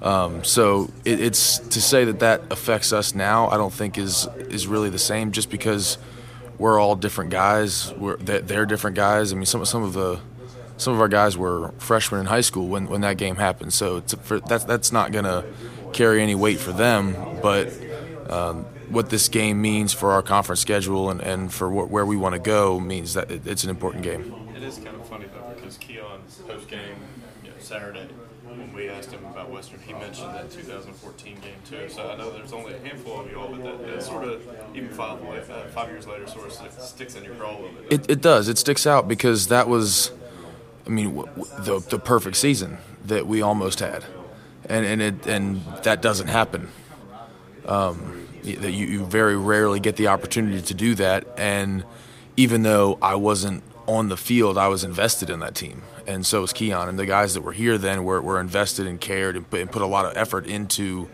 Um, 0.03 0.45
so 0.45 0.91
it, 1.05 1.21
it's 1.21 1.59
to 1.59 1.81
say 1.81 2.05
that 2.05 2.21
that 2.21 2.43
affects 2.51 2.93
us 2.93 3.15
now. 3.15 3.49
I 3.49 3.57
don't 3.57 3.73
think 3.73 3.99
is 3.99 4.29
is 4.39 4.67
really 4.67 4.91
the 4.91 4.99
same, 4.99 5.33
just 5.33 5.51
because 5.51 5.99
we're 6.59 6.79
all 6.79 6.97
different 6.97 7.31
guys. 7.31 7.93
We're 7.95 8.17
they're 8.17 8.67
different 8.67 8.97
guys. 8.97 9.33
I 9.33 9.37
mean, 9.37 9.47
some 9.47 9.65
some 9.65 9.83
of 9.83 9.93
the 9.93 10.21
some 10.77 10.93
of 10.93 11.01
our 11.01 11.09
guys 11.09 11.37
were 11.37 11.73
freshmen 11.79 12.21
in 12.21 12.27
high 12.27 12.43
school 12.43 12.69
when, 12.69 12.87
when 12.87 13.01
that 13.01 13.17
game 13.17 13.37
happened. 13.37 13.73
So 13.73 14.01
for, 14.03 14.41
that's 14.41 14.65
that's 14.65 14.93
not 14.93 15.13
gonna 15.13 15.45
carry 15.93 16.23
any 16.23 16.35
weight 16.35 16.59
for 16.59 16.73
them. 16.73 17.17
But 17.43 17.73
um, 18.29 18.65
what 18.91 19.11
this 19.11 19.29
game 19.29 19.61
means 19.61 19.93
for 19.93 20.13
our 20.13 20.23
conference 20.23 20.61
schedule 20.61 21.11
and, 21.11 21.21
and 21.21 21.53
for 21.53 21.71
wh- 21.71 21.91
where 21.91 22.05
we 22.05 22.17
want 22.17 22.35
to 22.35 22.39
go 22.39 22.79
means 22.79 23.15
that 23.15 23.31
it, 23.31 23.47
it's 23.47 23.65
an 23.65 23.71
important 23.71 24.05
game. 24.05 24.35
It 24.55 24.63
is 24.63 24.77
kind 24.77 24.97
of 24.97 25.07
funny 25.09 25.27
though 25.27 25.55
because 25.55 25.79
Keon 25.79 26.21
post 26.47 26.69
game 26.69 26.97
you 27.43 27.51
know, 27.51 27.57
Saturday 27.59 28.09
when 28.59 28.73
we 28.73 28.89
asked 28.89 29.11
him 29.13 29.25
about 29.27 29.51
Western, 29.51 29.81
he 29.81 29.93
mentioned 29.93 30.35
that 30.35 30.51
2014 30.51 31.35
game 31.41 31.53
too. 31.69 31.89
So 31.89 32.11
I 32.11 32.17
know 32.17 32.31
there's 32.31 32.53
only 32.53 32.75
a 32.75 32.79
handful 32.79 33.21
of 33.21 33.31
you 33.31 33.39
all, 33.39 33.49
but 33.49 33.63
that, 33.63 33.87
that 33.87 34.03
sort 34.03 34.25
of 34.25 34.43
even 34.75 34.91
five 34.91 35.23
uh, 35.23 35.67
five 35.69 35.91
years 35.91 36.07
later 36.07 36.27
sort 36.27 36.47
of 36.47 36.73
sticks 36.83 37.15
in 37.15 37.25
your 37.25 37.35
craw 37.35 37.53
a 37.53 37.59
little 37.61 37.71
bit. 37.89 37.93
It, 37.93 38.11
it 38.11 38.21
does. 38.21 38.49
It 38.49 38.59
sticks 38.59 38.87
out 38.87 39.09
because 39.09 39.49
that 39.49 39.69
was, 39.69 40.11
I 40.87 40.91
mean, 40.91 41.15
w- 41.15 41.29
w- 41.37 41.65
the 41.65 41.81
the 41.89 41.99
perfect 41.99 42.37
season 42.37 42.79
that 43.05 43.27
we 43.27 43.43
almost 43.43 43.81
had, 43.81 44.05
and 44.69 44.85
and 44.87 45.03
it 45.03 45.27
and 45.27 45.63
that 45.83 46.03
doesn't 46.03 46.29
happen. 46.29 46.69
Um, 47.67 48.29
that 48.45 48.73
you, 48.73 48.87
you 48.87 49.05
very 49.05 49.37
rarely 49.37 49.81
get 49.81 49.97
the 49.97 50.07
opportunity 50.07 50.63
to 50.63 50.75
do 50.75 50.95
that, 50.95 51.27
and 51.37 51.85
even 52.37 52.63
though 52.63 52.97
I 53.03 53.17
wasn't 53.17 53.65
on 53.87 54.09
the 54.09 54.17
field, 54.17 54.57
I 54.57 54.69
was 54.69 54.85
invested 54.85 55.31
in 55.31 55.41
that 55.41 55.55
team, 55.57 55.83
and 56.07 56.25
so 56.25 56.43
was 56.43 56.53
Keon. 56.53 56.89
And 56.89 56.99
the 56.99 57.07
guys 57.07 57.35
that 57.35 57.43
were 57.43 57.53
here 57.53 57.79
then 57.79 58.05
were, 58.05 58.21
were 58.21 58.41
invested 58.41 58.87
and 58.87 59.01
cared 59.01 59.37
and 59.37 59.49
put, 59.49 59.61
and 59.61 59.71
put 59.71 59.83
a 59.83 59.87
lot 59.87 60.07
of 60.07 60.17
effort 60.17 60.47
into, 60.47 61.09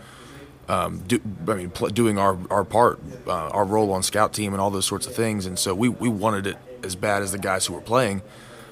um, 0.69 1.01
do, 1.07 1.21
I 1.49 1.55
mean, 1.55 1.71
pl- 1.71 1.89
doing 1.89 2.19
our, 2.19 2.39
our 2.51 2.65
part, 2.65 3.01
uh, 3.27 3.49
our 3.49 3.65
role 3.65 3.93
on 3.93 4.03
scout 4.03 4.33
team 4.33 4.53
and 4.53 4.61
all 4.61 4.71
those 4.71 4.87
sorts 4.87 5.07
of 5.07 5.15
things. 5.15 5.47
And 5.47 5.59
so 5.59 5.75
we, 5.75 5.89
we 5.89 6.09
wanted 6.09 6.47
it 6.47 6.57
as 6.83 6.95
bad 6.95 7.23
as 7.23 7.33
the 7.33 7.39
guys 7.39 7.67
who 7.67 7.75
were 7.75 7.81
playing. 7.81 8.23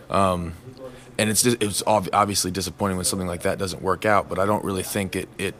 Um, 0.08 0.54
and 1.20 1.28
it's 1.28 1.44
it's 1.44 1.82
obviously 1.86 2.50
disappointing 2.50 2.96
when 2.96 3.04
something 3.04 3.28
like 3.28 3.42
that 3.42 3.58
doesn't 3.58 3.82
work 3.82 4.06
out, 4.06 4.30
but 4.30 4.38
I 4.38 4.46
don't 4.46 4.64
really 4.64 4.82
think 4.82 5.14
it, 5.14 5.28
it 5.36 5.54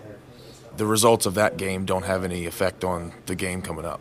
the 0.79 0.87
results 0.87 1.27
of 1.27 1.35
that 1.35 1.59
game 1.59 1.85
don't 1.85 2.07
have 2.07 2.25
any 2.25 2.47
effect 2.47 2.83
on 2.83 3.13
the 3.27 3.35
game 3.35 3.61
coming 3.61 3.85
up. 3.85 4.01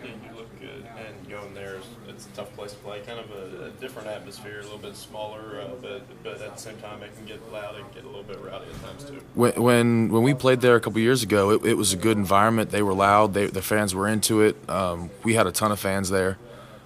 you 0.00 0.36
look 0.36 0.60
good, 0.60 0.86
and 0.96 1.28
going 1.28 1.54
there 1.54 1.78
is 1.78 1.84
it's 2.06 2.26
a 2.26 2.27
tough 2.38 2.54
place 2.54 2.72
to 2.72 2.78
play. 2.78 3.00
Kind 3.00 3.18
of 3.18 3.30
a, 3.30 3.66
a 3.66 3.70
different 3.80 4.08
atmosphere, 4.08 4.60
a 4.60 4.62
little 4.62 4.78
bit 4.78 4.96
smaller, 4.96 5.60
uh, 5.60 5.74
but 5.82 6.02
but 6.22 6.40
at 6.40 6.54
the 6.54 6.60
same 6.60 6.76
time, 6.78 7.02
it 7.02 7.14
can 7.16 7.26
get 7.26 7.40
loud 7.52 7.76
and 7.76 7.92
get 7.92 8.04
a 8.04 8.06
little 8.06 8.22
bit 8.22 8.38
rowdy 8.40 8.66
at 8.70 8.80
times 8.82 9.04
too. 9.04 9.20
When 9.34 9.60
when, 9.60 10.08
when 10.10 10.22
we 10.22 10.34
played 10.34 10.60
there 10.60 10.76
a 10.76 10.80
couple 10.80 11.00
years 11.00 11.22
ago, 11.22 11.50
it, 11.50 11.64
it, 11.64 11.74
was 11.74 11.92
a 11.92 11.96
good 11.96 12.16
environment. 12.16 12.70
They 12.70 12.82
were 12.82 12.94
loud. 12.94 13.34
They, 13.34 13.46
the 13.46 13.62
fans 13.62 13.94
were 13.94 14.06
into 14.06 14.40
it. 14.42 14.56
Um, 14.68 15.10
we 15.24 15.34
had 15.34 15.46
a 15.46 15.52
ton 15.52 15.72
of 15.72 15.80
fans 15.80 16.10
there. 16.10 16.38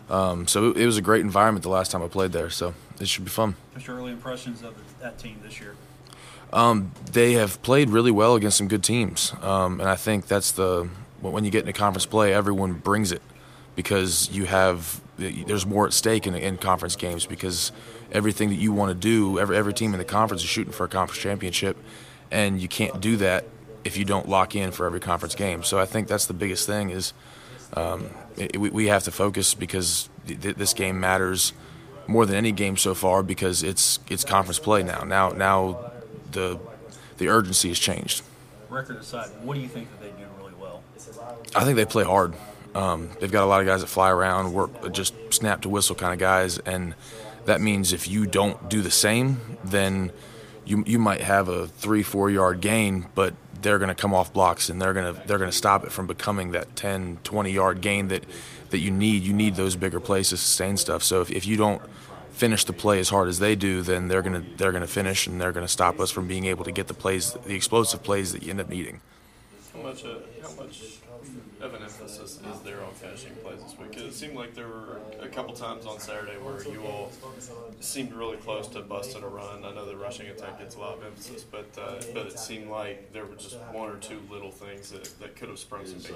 Um, 0.08 0.46
so 0.48 0.70
it, 0.70 0.78
it, 0.78 0.86
was 0.86 0.96
a 0.96 1.02
great 1.02 1.20
environment 1.20 1.62
the 1.62 1.70
last 1.70 1.90
time 1.90 2.02
I 2.02 2.08
played 2.08 2.32
there. 2.32 2.50
So 2.50 2.74
it 3.00 3.08
should 3.08 3.24
be 3.24 3.30
fun. 3.30 3.56
What's 3.72 3.86
your 3.86 3.96
early 3.96 4.12
impressions 4.12 4.62
of 4.62 4.74
that 5.00 5.18
team 5.18 5.40
this 5.42 5.60
year? 5.60 5.74
Um, 6.52 6.92
they 7.10 7.32
have 7.34 7.62
played 7.62 7.90
really 7.90 8.10
well 8.10 8.34
against 8.34 8.58
some 8.58 8.68
good 8.68 8.84
teams, 8.84 9.32
um, 9.40 9.80
and 9.80 9.88
I 9.88 9.96
think 9.96 10.26
that's 10.26 10.52
the 10.52 10.88
when 11.20 11.44
you 11.44 11.50
get 11.50 11.60
into 11.60 11.72
conference 11.72 12.04
play, 12.04 12.34
everyone 12.34 12.74
brings 12.74 13.12
it 13.12 13.22
because 13.76 14.30
you 14.32 14.44
have 14.46 15.00
there's 15.18 15.66
more 15.66 15.86
at 15.86 15.92
stake 15.92 16.26
in, 16.26 16.34
in 16.34 16.56
conference 16.56 16.96
games 16.96 17.26
because 17.26 17.72
everything 18.10 18.48
that 18.48 18.56
you 18.56 18.72
want 18.72 18.90
to 18.90 18.94
do, 18.94 19.38
every 19.38 19.56
every 19.56 19.74
team 19.74 19.92
in 19.92 19.98
the 19.98 20.04
conference 20.04 20.42
is 20.42 20.48
shooting 20.48 20.72
for 20.72 20.84
a 20.84 20.88
conference 20.88 21.20
championship, 21.20 21.76
and 22.30 22.60
you 22.60 22.68
can't 22.68 23.00
do 23.00 23.16
that 23.18 23.44
if 23.84 23.96
you 23.96 24.04
don't 24.04 24.28
lock 24.28 24.54
in 24.54 24.70
for 24.72 24.86
every 24.86 25.00
conference 25.00 25.34
game. 25.34 25.62
So 25.62 25.78
I 25.78 25.86
think 25.86 26.08
that's 26.08 26.26
the 26.26 26.34
biggest 26.34 26.66
thing 26.66 26.90
is 26.90 27.12
um, 27.74 28.10
it, 28.36 28.56
we, 28.56 28.70
we 28.70 28.86
have 28.86 29.04
to 29.04 29.10
focus 29.10 29.54
because 29.54 30.08
th- 30.26 30.56
this 30.56 30.74
game 30.74 31.00
matters 31.00 31.52
more 32.06 32.26
than 32.26 32.36
any 32.36 32.52
game 32.52 32.76
so 32.76 32.94
far 32.94 33.22
because 33.22 33.62
it's 33.62 33.98
it's 34.08 34.24
conference 34.24 34.58
play 34.58 34.82
now. 34.82 35.00
Now 35.00 35.30
now 35.30 35.92
the 36.30 36.58
the 37.18 37.28
urgency 37.28 37.68
has 37.68 37.78
changed. 37.78 38.22
Record 38.68 38.96
aside, 38.96 39.30
what 39.42 39.54
do 39.54 39.60
you 39.60 39.68
think 39.68 39.90
that 39.90 40.00
they 40.00 40.22
do 40.22 40.26
really 40.38 40.54
well? 40.58 40.82
I 41.54 41.64
think 41.64 41.76
they 41.76 41.84
play 41.84 42.04
hard. 42.04 42.34
Um, 42.74 43.10
they've 43.20 43.30
got 43.30 43.44
a 43.44 43.46
lot 43.46 43.60
of 43.60 43.66
guys 43.66 43.82
that 43.82 43.88
fly 43.88 44.10
around, 44.10 44.52
work 44.52 44.92
just 44.92 45.14
snap 45.30 45.62
to 45.62 45.68
whistle 45.68 45.94
kind 45.94 46.12
of 46.12 46.18
guys, 46.18 46.58
and 46.58 46.94
that 47.44 47.60
means 47.60 47.92
if 47.92 48.08
you 48.08 48.26
don't 48.26 48.70
do 48.70 48.80
the 48.80 48.90
same, 48.90 49.58
then 49.64 50.10
you 50.64 50.82
you 50.86 50.98
might 50.98 51.20
have 51.20 51.48
a 51.48 51.66
three 51.66 52.02
four 52.02 52.30
yard 52.30 52.60
gain, 52.60 53.06
but 53.14 53.34
they're 53.60 53.78
going 53.78 53.88
to 53.88 53.94
come 53.94 54.12
off 54.12 54.32
blocks 54.32 54.68
and 54.68 54.80
they're 54.80 54.92
going 54.92 55.14
to 55.14 55.26
they're 55.26 55.38
going 55.38 55.50
to 55.50 55.56
stop 55.56 55.84
it 55.84 55.92
from 55.92 56.06
becoming 56.06 56.50
that 56.50 56.74
10 56.74 57.18
20 57.22 57.52
yard 57.52 57.80
gain 57.80 58.08
that 58.08 58.24
that 58.70 58.78
you 58.78 58.90
need 58.90 59.22
you 59.22 59.32
need 59.32 59.54
those 59.54 59.76
bigger 59.76 60.00
plays 60.00 60.30
to 60.30 60.36
sustain 60.36 60.76
stuff 60.76 61.00
so 61.00 61.20
if, 61.20 61.30
if 61.30 61.46
you 61.46 61.56
don't 61.56 61.80
finish 62.32 62.64
the 62.64 62.72
play 62.72 62.98
as 62.98 63.10
hard 63.10 63.28
as 63.28 63.38
they 63.38 63.54
do, 63.54 63.82
then 63.82 64.08
they're 64.08 64.22
gonna 64.22 64.42
they're 64.56 64.72
gonna 64.72 64.86
finish 64.86 65.26
and 65.26 65.40
they're 65.40 65.52
gonna 65.52 65.68
stop 65.68 66.00
us 66.00 66.10
from 66.10 66.26
being 66.26 66.46
able 66.46 66.64
to 66.64 66.72
get 66.72 66.88
the 66.88 66.94
plays, 66.94 67.34
the 67.44 67.54
explosive 67.54 68.02
plays 68.02 68.32
that 68.32 68.42
you 68.42 68.50
end 68.50 68.60
up 68.60 68.68
needing. 68.68 69.00
How 69.74 69.82
much, 69.82 70.04
uh, 70.04 70.08
how 70.42 70.62
much 70.62 70.82
of 71.62 71.74
an 71.74 71.82
emphasis 71.82 72.38
is 72.38 72.60
there 72.60 72.84
on 72.84 72.92
finishing 72.92 73.32
plays 73.42 73.62
this 73.62 73.74
week? 73.78 73.96
It 73.96 74.12
seemed 74.12 74.36
like 74.36 74.54
there 74.54 74.68
were 74.68 75.00
a 75.20 75.28
couple 75.28 75.54
times 75.54 75.86
on 75.86 75.98
Saturday 75.98 76.34
where 76.34 76.62
you 76.62 76.82
all 76.84 77.10
seemed 77.80 78.12
really 78.12 78.36
close 78.36 78.68
to 78.68 78.80
busting 78.82 79.22
a 79.22 79.28
run. 79.28 79.64
I 79.64 79.72
know 79.72 79.86
the 79.86 79.96
rushing 79.96 80.26
attack 80.26 80.58
gets 80.58 80.76
a 80.76 80.78
lot 80.78 80.98
of 80.98 81.04
emphasis, 81.04 81.42
but 81.42 81.66
uh, 81.78 82.02
but 82.12 82.26
it 82.26 82.38
seemed 82.38 82.68
like 82.70 83.12
there 83.12 83.24
were 83.24 83.36
just 83.36 83.56
one 83.72 83.88
or 83.88 83.96
two 83.96 84.20
little 84.30 84.50
things 84.50 84.90
that, 84.90 85.04
that 85.20 85.36
could 85.36 85.48
have 85.48 85.58
sprung 85.58 85.86
some 85.86 85.98
big. 85.98 86.14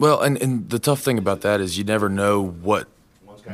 Well, 0.00 0.20
and, 0.20 0.40
and 0.42 0.68
the 0.68 0.80
tough 0.80 1.00
thing 1.00 1.16
about 1.16 1.42
that 1.42 1.60
is 1.60 1.78
you 1.78 1.84
never 1.84 2.08
know 2.08 2.42
what 2.42 2.88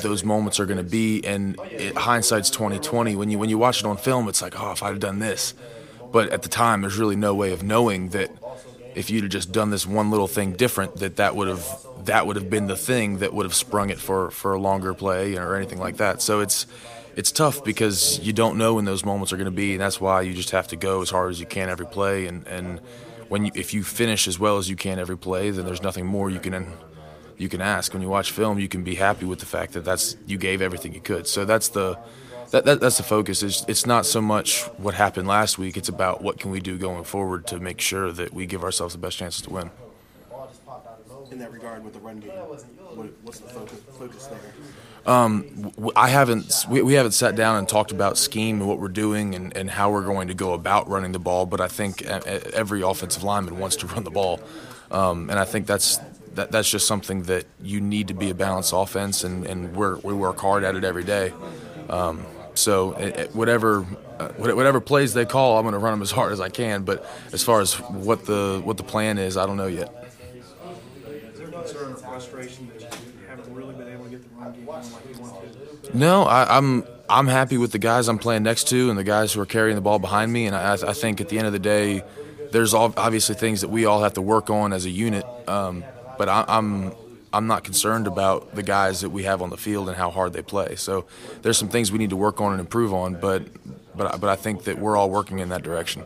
those 0.01 0.25
moments 0.25 0.61
are 0.61 0.67
going 0.67 0.79
to 0.79 0.91
be. 0.91 1.23
And 1.27 1.61
it, 1.71 1.95
hindsight's 1.95 2.49
twenty 2.49 2.79
twenty. 2.79 3.17
When 3.17 3.29
you 3.29 3.39
when 3.39 3.51
you 3.51 3.59
watch 3.59 3.81
it 3.81 3.87
on 3.87 3.99
film, 3.99 4.29
it's 4.29 4.41
like, 4.41 4.59
oh, 4.59 4.73
if 4.73 4.83
I'd 4.83 4.89
have 4.89 5.01
done 5.01 5.19
this. 5.19 5.53
But 6.11 6.31
at 6.31 6.43
the 6.43 6.49
time, 6.49 6.83
there's 6.83 6.97
really 6.99 7.17
no 7.17 7.35
way 7.35 7.53
of 7.53 7.63
knowing 7.63 8.11
that 8.11 8.31
if 8.95 9.11
you'd 9.11 9.25
have 9.25 9.33
just 9.33 9.53
done 9.53 9.71
this 9.71 9.87
one 9.87 10.11
little 10.11 10.29
thing 10.29 10.53
different, 10.53 10.97
that 10.97 11.17
that 11.17 11.37
would 11.37 11.49
have 11.49 11.67
that 12.05 12.27
would 12.27 12.37
have 12.37 12.51
been 12.51 12.67
the 12.67 12.77
thing 12.77 13.19
that 13.19 13.33
would 13.33 13.45
have 13.45 13.55
sprung 13.55 13.91
it 13.91 13.99
for 13.99 14.31
for 14.31 14.53
a 14.53 14.61
longer 14.61 14.95
play 14.95 15.37
or 15.37 15.55
anything 15.55 15.79
like 15.79 15.97
that. 15.99 16.23
So 16.23 16.41
it's 16.41 16.67
it's 17.15 17.31
tough 17.31 17.63
because 17.65 18.19
you 18.21 18.33
don't 18.33 18.57
know 18.57 18.75
when 18.75 18.85
those 18.85 19.05
moments 19.05 19.33
are 19.33 19.37
going 19.37 19.47
to 19.47 19.51
be, 19.51 19.73
and 19.73 19.81
that's 19.81 20.01
why 20.01 20.23
you 20.23 20.33
just 20.33 20.51
have 20.51 20.69
to 20.69 20.77
go 20.77 21.03
as 21.03 21.11
hard 21.11 21.31
as 21.31 21.41
you 21.41 21.47
can 21.47 21.69
every 21.69 21.87
play. 21.87 22.27
And 22.27 22.47
and 22.47 22.81
when 23.29 23.47
you, 23.47 23.53
if 23.55 23.75
you 23.75 23.83
finish 23.83 24.29
as 24.29 24.39
well 24.39 24.59
as 24.59 24.69
you 24.69 24.77
can 24.77 24.99
every 24.99 25.17
play, 25.19 25.51
then 25.51 25.65
there's 25.65 25.83
nothing 25.83 26.07
more 26.07 26.31
you 26.31 26.41
can 26.41 26.67
you 27.37 27.49
can 27.49 27.61
ask. 27.61 27.93
When 27.93 28.03
you 28.03 28.09
watch 28.09 28.31
film, 28.31 28.59
you 28.59 28.69
can 28.69 28.83
be 28.83 28.95
happy 28.95 29.27
with 29.27 29.41
the 29.41 29.47
fact 29.47 29.73
that 29.73 29.85
that's 29.85 30.17
you 30.27 30.39
gave 30.39 30.63
everything 30.63 30.95
you 30.95 31.01
could. 31.01 31.27
So 31.27 31.45
that's 31.45 31.69
the 31.69 31.99
that, 32.53 32.67
that 32.67 32.81
that's 32.81 32.99
the 32.99 33.03
focus. 33.03 33.43
It's, 33.43 33.65
it's 33.67 33.87
not 33.87 34.07
so 34.07 34.21
much 34.21 34.65
what 34.77 34.95
happened 34.95 35.27
last 35.27 35.59
week. 35.59 35.77
It's 35.77 35.89
about 35.89 36.23
what 36.23 36.39
can 36.39 36.51
we 36.51 36.61
do 36.61 36.79
going 36.79 37.05
forward 37.05 37.47
to 37.49 37.59
make 37.59 37.81
sure 37.81 38.13
that 38.13 38.33
we 38.33 38.47
give 38.47 38.63
ourselves 38.63 38.95
the 38.95 39.01
best 39.01 39.17
chances 39.17 39.43
to 39.43 39.51
win. 39.51 39.71
In 41.31 41.39
that 41.39 41.51
regard, 41.51 41.83
with 41.83 41.95
the 41.95 42.01
run 42.01 42.21
game, 42.21 42.31
what, 42.31 43.07
what's 43.23 43.39
the 43.39 43.49
focus, 43.49 43.81
focus 43.99 44.27
there? 44.27 44.39
Um, 45.07 45.73
I 45.97 46.09
haven't 46.09 46.67
we, 46.69 46.83
we 46.83 46.93
haven't 46.93 47.13
sat 47.13 47.35
down 47.35 47.57
and 47.57 47.67
talked 47.67 47.91
about 47.91 48.19
scheme 48.19 48.61
and 48.61 48.69
what 48.69 48.79
we're 48.79 48.89
doing 48.89 49.35
and, 49.35 49.57
and 49.57 49.71
how 49.71 49.91
we're 49.91 50.05
going 50.05 50.29
to 50.29 50.35
go 50.35 50.53
about 50.53 50.89
running 50.89 51.13
the 51.13 51.19
ball. 51.19 51.47
But 51.47 51.63
I 51.63 51.69
think 51.69 52.03
every 52.03 52.83
offensive 52.83 53.25
lineman 53.25 53.59
wants 53.59 53.77
to 53.77 53.87
run 53.95 54.05
the 54.05 54.11
ball, 54.11 54.41
um, 54.91 55.31
and 55.31 55.39
I 55.39 55.45
think 55.45 55.67
that's 55.67 55.99
that, 56.35 56.53
that's 56.53 56.69
just 56.71 56.87
something 56.87 57.23
that 57.25 57.47
you 57.63 57.81
need 57.81 58.09
to 58.09 58.15
be 58.15 58.29
a 58.29 58.35
balanced 58.35 58.75
offense, 58.75 59.25
and, 59.25 59.47
and 59.47 59.75
we 59.75 59.95
we 60.03 60.13
work 60.13 60.39
hard 60.39 60.65
at 60.65 60.77
it 60.77 60.85
every 60.85 61.05
day. 61.05 61.33
Um, 61.89 62.27
so 62.55 62.93
it, 62.93 63.17
it, 63.17 63.35
whatever 63.35 63.87
uh, 64.19 64.29
whatever 64.37 64.81
plays 64.81 65.15
they 65.15 65.25
call, 65.25 65.59
I'm 65.59 65.65
going 65.65 65.73
to 65.73 65.79
run 65.79 65.93
them 65.93 66.03
as 66.03 66.11
hard 66.11 66.33
as 66.33 66.41
I 66.41 66.49
can. 66.49 66.85
But 66.85 67.05
as 67.33 67.43
far 67.43 67.61
as 67.61 67.75
what 67.75 68.27
the 68.27 68.61
what 68.65 68.77
the 68.77 68.83
plan 68.83 69.19
is, 69.19 69.37
I 69.37 69.47
don't 69.47 69.57
know 69.57 69.67
yet. 69.67 70.09
Is 71.07 71.39
there 71.39 71.49
concern 71.49 71.93
or 71.93 71.97
frustration 71.97 72.71
that 72.79 72.83
you 72.83 73.13
haven't 73.29 73.55
really 73.55 73.75
been 73.75 73.89
able 73.89 74.05
to 74.05 74.11
get 74.11 74.23
the 74.23 74.29
run 74.37 74.53
game 74.53 74.67
like 74.67 74.83
you 74.85 75.21
want 75.21 75.35
to? 75.85 75.99
No, 75.99 76.25
I, 76.25 76.57
I'm 76.57 76.85
I'm 77.09 77.27
happy 77.27 77.59
with 77.59 77.73
the 77.73 77.79
guys 77.79 78.09
I'm 78.09 78.19
playing 78.19 78.43
next 78.43 78.69
to 78.69 78.91
and 78.91 78.99
the 78.99 79.05
guys 79.05 79.33
who 79.33 79.41
are 79.41 79.47
carrying 79.47 79.75
the 79.75 79.83
ball 79.83 79.99
behind 79.99 80.33
me, 80.33 80.47
and 80.47 80.55
I, 80.55 80.75
I 80.75 80.93
think 80.93 81.21
at 81.21 81.29
the 81.29 81.39
end 81.39 81.47
of 81.47 81.53
the 81.53 81.59
day, 81.59 82.03
there's 82.51 82.75
obviously 82.75 83.35
things 83.35 83.63
that 83.63 83.69
we 83.69 83.87
all 83.87 84.03
have 84.03 84.15
to 84.15 84.23
work 84.23 84.51
on 84.51 84.73
as 84.73 84.85
a 84.85 84.91
unit. 84.91 85.25
Um, 85.49 85.85
but 86.19 86.29
I, 86.29 86.45
I'm 86.47 86.93
I'm 87.33 87.47
not 87.47 87.65
concerned 87.65 88.07
about 88.07 88.55
the 88.55 88.63
guys 88.63 89.01
that 89.01 89.11
we 89.11 89.23
have 89.23 89.41
on 89.41 89.51
the 89.51 89.57
field 89.57 89.89
and 89.89 89.97
how 89.97 90.11
hard 90.11 90.33
they 90.35 90.43
play. 90.43 90.77
So 90.77 91.07
there's 91.41 91.57
some 91.57 91.69
things 91.69 91.91
we 91.91 91.99
need 91.99 92.11
to 92.11 92.17
work 92.17 92.41
on 92.41 92.53
and 92.53 92.61
improve 92.61 92.93
on, 92.93 93.15
but 93.15 93.47
but 93.97 94.21
but 94.21 94.29
I 94.29 94.37
think 94.37 94.65
that 94.65 94.79
we're 94.79 94.97
all 94.97 95.11
working 95.11 95.39
in 95.39 95.49
that 95.49 95.63
direction. 95.63 96.05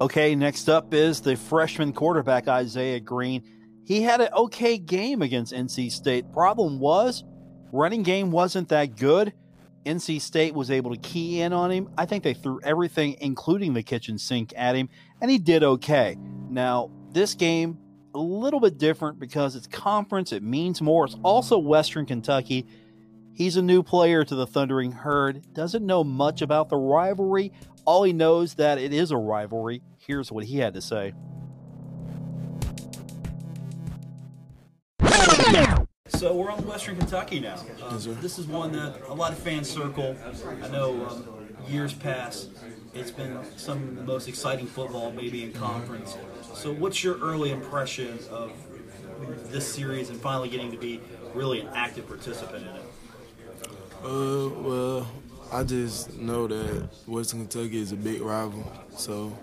Okay, 0.00 0.34
next 0.34 0.68
up 0.68 0.92
is 0.92 1.20
the 1.20 1.36
freshman 1.36 1.92
quarterback 1.92 2.48
Isaiah 2.48 3.00
Green. 3.00 3.42
He 3.86 4.02
had 4.02 4.20
an 4.20 4.28
okay 4.34 4.78
game 4.78 5.22
against 5.22 5.54
NC 5.54 5.90
State. 5.90 6.30
Problem 6.32 6.80
was, 6.80 7.24
running 7.72 8.02
game 8.02 8.30
wasn't 8.30 8.68
that 8.68 8.96
good. 8.96 9.32
NC 9.86 10.20
State 10.20 10.52
was 10.52 10.70
able 10.70 10.90
to 10.92 11.00
key 11.00 11.40
in 11.40 11.52
on 11.52 11.70
him. 11.70 11.88
I 11.96 12.04
think 12.04 12.24
they 12.24 12.34
threw 12.34 12.60
everything, 12.62 13.16
including 13.20 13.72
the 13.72 13.82
kitchen 13.82 14.18
sink, 14.18 14.52
at 14.56 14.74
him, 14.74 14.88
and 15.20 15.30
he 15.30 15.38
did 15.38 15.62
okay. 15.62 16.16
Now, 16.50 16.90
this 17.12 17.34
game, 17.34 17.78
a 18.14 18.18
little 18.18 18.60
bit 18.60 18.78
different 18.78 19.18
because 19.18 19.56
it's 19.56 19.66
conference, 19.66 20.32
it 20.32 20.42
means 20.42 20.80
more. 20.80 21.04
It's 21.04 21.16
also 21.22 21.58
Western 21.58 22.06
Kentucky. 22.06 22.66
He's 23.34 23.56
a 23.56 23.62
new 23.62 23.82
player 23.82 24.24
to 24.24 24.34
the 24.34 24.46
Thundering 24.46 24.92
Herd, 24.92 25.52
doesn't 25.52 25.84
know 25.84 26.02
much 26.02 26.40
about 26.40 26.70
the 26.70 26.76
rivalry. 26.76 27.52
All 27.84 28.02
he 28.02 28.12
knows 28.12 28.54
that 28.54 28.78
it 28.78 28.92
is 28.94 29.10
a 29.10 29.16
rivalry. 29.16 29.82
Here's 29.98 30.32
what 30.32 30.44
he 30.44 30.58
had 30.58 30.74
to 30.74 30.80
say. 30.80 31.12
So 36.08 36.34
we're 36.34 36.50
on 36.50 36.66
Western 36.66 36.96
Kentucky 36.96 37.40
now. 37.40 37.56
Uh, 37.82 37.98
this 38.20 38.38
is 38.38 38.46
one 38.46 38.72
that 38.72 39.02
a 39.06 39.12
lot 39.12 39.32
of 39.32 39.38
fans 39.38 39.68
circle. 39.68 40.16
I 40.62 40.68
know 40.68 41.06
um, 41.06 41.35
years 41.68 41.92
past, 41.94 42.50
it's 42.94 43.10
been 43.10 43.38
some 43.56 43.82
of 43.82 43.96
the 43.96 44.02
most 44.02 44.28
exciting 44.28 44.66
football 44.66 45.12
maybe 45.12 45.44
in 45.44 45.52
conference. 45.52 46.16
So 46.54 46.72
what's 46.72 47.04
your 47.04 47.18
early 47.18 47.50
impression 47.50 48.18
of 48.30 48.52
this 49.50 49.72
series 49.72 50.10
and 50.10 50.20
finally 50.20 50.48
getting 50.48 50.70
to 50.70 50.78
be 50.78 51.00
really 51.34 51.60
an 51.60 51.68
active 51.74 52.06
participant 52.06 52.66
in 52.66 52.76
it? 52.76 52.82
Uh, 54.04 54.48
well, 54.60 55.08
I 55.52 55.62
just 55.62 56.16
know 56.16 56.46
that 56.46 56.88
Western 57.06 57.40
Kentucky 57.40 57.78
is 57.80 57.92
a 57.92 57.96
big 57.96 58.20
rival. 58.20 58.70
So, 58.96 59.36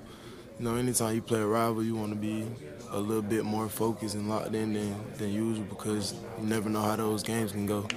you 0.60 0.66
know, 0.66 0.76
anytime 0.76 1.16
you 1.16 1.22
play 1.22 1.40
a 1.40 1.48
rival, 1.48 1.84
you 1.84 1.96
want 1.96 2.12
to 2.12 2.20
be 2.20 2.46
a 2.92 3.00
little 3.00 3.24
bit 3.24 3.44
more 3.44 3.68
focused 3.68 4.16
and 4.16 4.30
locked 4.30 4.54
in 4.54 4.74
than, 4.74 4.96
than 5.18 5.34
usual 5.34 5.66
because 5.66 6.14
you 6.40 6.46
never 6.46 6.70
know 6.70 6.82
how 6.82 6.96
those 6.96 7.24
games 7.24 7.52
can 7.52 7.66
go. 7.66 7.88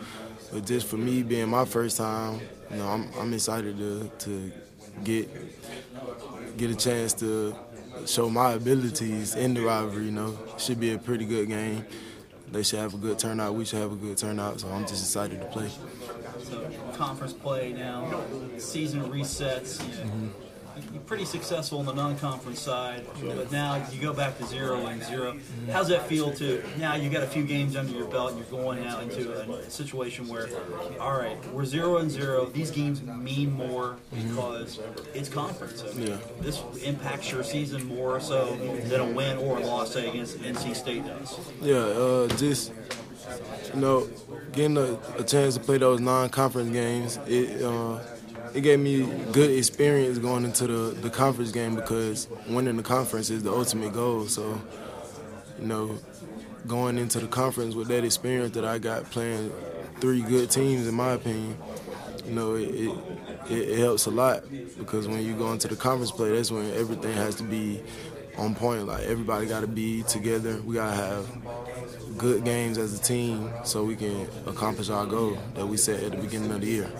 But 0.52 0.66
just 0.66 0.86
for 0.86 0.96
me 0.96 1.22
being 1.22 1.48
my 1.48 1.64
first 1.64 1.96
time, 1.96 2.40
you 2.70 2.76
know, 2.76 2.88
I'm, 2.88 3.08
I'm 3.18 3.34
excited 3.34 3.76
to, 3.78 4.10
to 4.18 4.52
get 5.04 5.28
get 6.56 6.70
a 6.70 6.74
chance 6.74 7.12
to 7.14 7.54
show 8.06 8.30
my 8.30 8.52
abilities 8.52 9.34
in 9.34 9.54
the 9.54 9.62
rivalry. 9.62 10.06
You 10.06 10.12
know, 10.12 10.38
should 10.58 10.80
be 10.80 10.92
a 10.92 10.98
pretty 10.98 11.26
good 11.26 11.48
game. 11.48 11.84
They 12.50 12.62
should 12.62 12.78
have 12.78 12.94
a 12.94 12.98
good 12.98 13.18
turnout. 13.18 13.54
We 13.54 13.64
should 13.64 13.80
have 13.80 13.92
a 13.92 13.96
good 13.96 14.16
turnout. 14.16 14.60
So 14.60 14.68
I'm 14.68 14.86
just 14.86 15.04
excited 15.04 15.40
to 15.40 15.46
play. 15.46 15.68
So 16.42 16.70
conference 16.94 17.32
play 17.32 17.72
now, 17.72 18.22
season 18.58 19.02
resets. 19.10 19.82
You 19.82 20.04
know, 20.04 20.10
mm-hmm 20.10 20.45
you're 20.92 21.02
pretty 21.02 21.24
successful 21.24 21.78
on 21.78 21.86
the 21.86 21.92
non-conference 21.92 22.60
side, 22.60 23.04
but 23.22 23.50
now 23.50 23.84
you 23.90 24.00
go 24.00 24.12
back 24.12 24.36
to 24.38 24.46
zero 24.46 24.86
and 24.86 25.02
0 25.02 25.38
How's 25.70 25.88
that 25.88 26.06
feel 26.06 26.32
to 26.34 26.62
now 26.78 26.94
you 26.94 27.10
got 27.10 27.22
a 27.22 27.26
few 27.26 27.44
games 27.44 27.76
under 27.76 27.92
your 27.92 28.06
belt 28.06 28.32
and 28.32 28.38
you're 28.38 28.62
going 28.62 28.84
out 28.86 29.02
into 29.02 29.32
a 29.32 29.70
situation 29.70 30.28
where, 30.28 30.48
all 31.00 31.18
right, 31.18 31.36
we're 31.52 31.64
zero 31.64 31.98
and 31.98 32.10
zero. 32.10 32.46
These 32.46 32.70
games 32.70 33.02
mean 33.02 33.52
more 33.52 33.96
because 34.12 34.80
it's 35.14 35.28
conference. 35.28 35.82
I 35.82 35.92
mean, 35.94 36.08
yeah. 36.08 36.18
This 36.40 36.62
impacts 36.82 37.30
your 37.30 37.42
season 37.42 37.84
more 37.86 38.20
so 38.20 38.56
than 38.56 39.00
a 39.00 39.12
win 39.12 39.38
or 39.38 39.58
a 39.58 39.60
loss, 39.60 39.92
say, 39.92 40.08
against 40.08 40.38
NC 40.38 40.76
State 40.76 41.06
does. 41.06 41.38
Yeah, 41.60 41.76
uh, 41.76 42.28
just 42.36 42.72
you 43.74 43.80
know, 43.80 44.08
getting 44.52 44.76
a, 44.76 44.98
a, 45.18 45.24
chance 45.24 45.54
to 45.54 45.60
play 45.60 45.78
those 45.78 46.00
non-conference 46.00 46.70
games, 46.70 47.18
it. 47.26 47.62
Uh, 47.62 47.98
it 48.54 48.60
gave 48.62 48.78
me 48.78 49.02
good 49.32 49.50
experience 49.50 50.18
going 50.18 50.44
into 50.44 50.66
the, 50.66 50.94
the 51.00 51.10
conference 51.10 51.52
game 51.52 51.74
because 51.74 52.28
winning 52.48 52.76
the 52.76 52.82
conference 52.82 53.30
is 53.30 53.42
the 53.42 53.52
ultimate 53.52 53.92
goal. 53.92 54.26
So, 54.26 54.60
you 55.58 55.66
know, 55.66 55.98
going 56.66 56.98
into 56.98 57.20
the 57.20 57.28
conference 57.28 57.74
with 57.74 57.88
that 57.88 58.04
experience 58.04 58.54
that 58.54 58.64
I 58.64 58.78
got 58.78 59.04
playing 59.10 59.52
three 60.00 60.22
good 60.22 60.50
teams, 60.50 60.86
in 60.86 60.94
my 60.94 61.12
opinion, 61.12 61.56
you 62.24 62.32
know, 62.32 62.54
it, 62.54 62.68
it, 63.50 63.68
it 63.68 63.78
helps 63.78 64.06
a 64.06 64.10
lot 64.10 64.42
because 64.78 65.06
when 65.06 65.24
you 65.24 65.34
go 65.34 65.52
into 65.52 65.68
the 65.68 65.76
conference 65.76 66.10
play, 66.10 66.32
that's 66.32 66.50
when 66.50 66.72
everything 66.74 67.12
has 67.12 67.36
to 67.36 67.44
be 67.44 67.82
on 68.36 68.54
point. 68.54 68.86
Like 68.86 69.04
everybody 69.04 69.46
got 69.46 69.60
to 69.60 69.66
be 69.66 70.02
together. 70.02 70.60
We 70.62 70.74
got 70.74 70.90
to 70.90 70.96
have 70.96 72.18
good 72.18 72.44
games 72.44 72.78
as 72.78 72.98
a 72.98 73.02
team 73.02 73.50
so 73.64 73.84
we 73.84 73.96
can 73.96 74.26
accomplish 74.46 74.90
our 74.90 75.06
goal 75.06 75.38
that 75.54 75.66
we 75.66 75.76
set 75.76 76.02
at 76.02 76.12
the 76.12 76.18
beginning 76.18 76.50
of 76.50 76.60
the 76.60 76.66
year. 76.66 76.90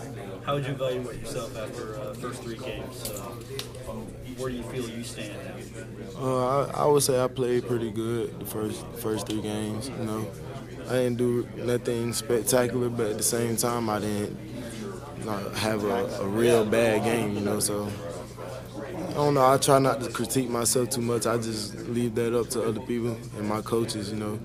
How 0.47 0.53
would 0.53 0.65
you 0.65 0.71
evaluate 0.75 1.19
yourself 1.19 1.57
after 1.57 1.99
uh, 1.99 2.13
first 2.13 2.41
three 2.41 2.55
games? 2.55 3.09
Uh, 3.09 3.91
where 4.37 4.49
do 4.49 4.55
you 4.55 4.63
feel 4.63 4.89
you 4.89 5.03
stand? 5.03 5.35
Uh, 6.17 6.61
I, 6.61 6.83
I, 6.83 6.85
would 6.85 7.03
say 7.03 7.21
I 7.21 7.27
played 7.27 7.67
pretty 7.67 7.91
good 7.91 8.39
the 8.39 8.45
first 8.45 8.85
first 8.99 9.27
three 9.27 9.41
games. 9.41 9.89
You 9.89 10.05
know, 10.05 10.25
I 10.87 10.93
didn't 10.93 11.17
do 11.17 11.45
nothing 11.57 12.13
spectacular, 12.13 12.87
but 12.87 13.07
at 13.07 13.17
the 13.17 13.23
same 13.23 13.57
time, 13.57 13.89
I 13.89 13.99
didn't 13.99 14.37
have 15.57 15.83
a, 15.83 16.05
a 16.21 16.25
real 16.25 16.63
bad 16.63 17.03
game. 17.03 17.33
You 17.33 17.41
know, 17.41 17.59
so 17.59 17.91
I 19.09 19.13
don't 19.15 19.33
know. 19.33 19.51
I 19.51 19.57
try 19.57 19.79
not 19.79 20.01
to 20.01 20.09
critique 20.09 20.49
myself 20.49 20.91
too 20.91 21.01
much. 21.01 21.25
I 21.27 21.35
just 21.39 21.75
leave 21.89 22.15
that 22.15 22.33
up 22.33 22.47
to 22.51 22.63
other 22.63 22.79
people 22.79 23.17
and 23.37 23.49
my 23.49 23.59
coaches. 23.59 24.11
You 24.11 24.17
know, 24.17 24.39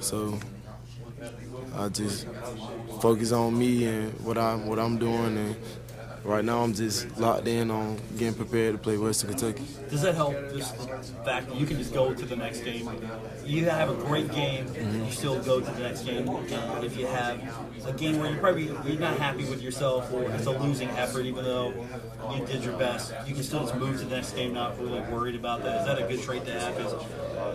so 0.00 0.36
I 1.76 1.88
just 1.88 2.26
focus 3.00 3.32
on 3.32 3.58
me 3.58 3.86
and 3.86 4.12
what 4.20 4.38
I'm 4.38 4.66
what 4.66 4.78
I'm 4.78 4.98
doing 4.98 5.36
and 5.36 5.56
right 6.24 6.44
now 6.44 6.62
I'm 6.62 6.74
just 6.74 7.18
locked 7.18 7.46
in 7.46 7.70
on 7.70 7.98
getting 8.16 8.34
prepared 8.34 8.74
to 8.74 8.78
play 8.78 8.96
Western 8.96 9.30
Kentucky. 9.30 9.64
Does 9.90 10.02
that 10.02 10.14
help? 10.14 10.34
Just 10.52 10.76
the 10.78 10.86
fact 11.24 11.48
that 11.48 11.56
you 11.56 11.66
can 11.66 11.76
just 11.76 11.92
go 11.92 12.14
to 12.14 12.24
the 12.24 12.36
next 12.36 12.60
game. 12.60 12.88
You 13.44 13.66
have 13.66 13.90
a 13.90 13.94
great 13.94 14.32
game, 14.32 14.66
mm-hmm. 14.66 15.04
you 15.04 15.10
still 15.10 15.40
go 15.42 15.60
to 15.60 15.70
the 15.70 15.80
next 15.80 16.04
game. 16.04 16.28
And 16.28 16.84
if 16.84 16.96
you 16.96 17.06
have 17.06 17.40
a 17.86 17.92
game 17.92 18.18
where 18.18 18.30
you're 18.30 18.40
probably 18.40 18.64
you're 18.64 19.00
not 19.00 19.18
happy 19.18 19.44
with 19.44 19.62
yourself 19.62 20.12
or 20.12 20.24
it's 20.30 20.46
a 20.46 20.50
losing 20.50 20.88
effort, 20.90 21.26
even 21.26 21.44
though 21.44 21.74
you 22.34 22.44
did 22.46 22.64
your 22.64 22.76
best, 22.78 23.12
you 23.26 23.34
can 23.34 23.42
still 23.42 23.60
just 23.60 23.74
move 23.76 23.98
to 23.98 24.04
the 24.04 24.16
next 24.16 24.32
game, 24.32 24.54
not 24.54 24.78
really 24.78 25.00
worried 25.12 25.34
about 25.34 25.62
that. 25.62 25.80
Is 25.80 25.86
that 25.86 25.98
a 26.02 26.08
good 26.08 26.22
trait 26.22 26.44
to 26.46 26.52
have? 26.58 26.76
Because 26.76 27.04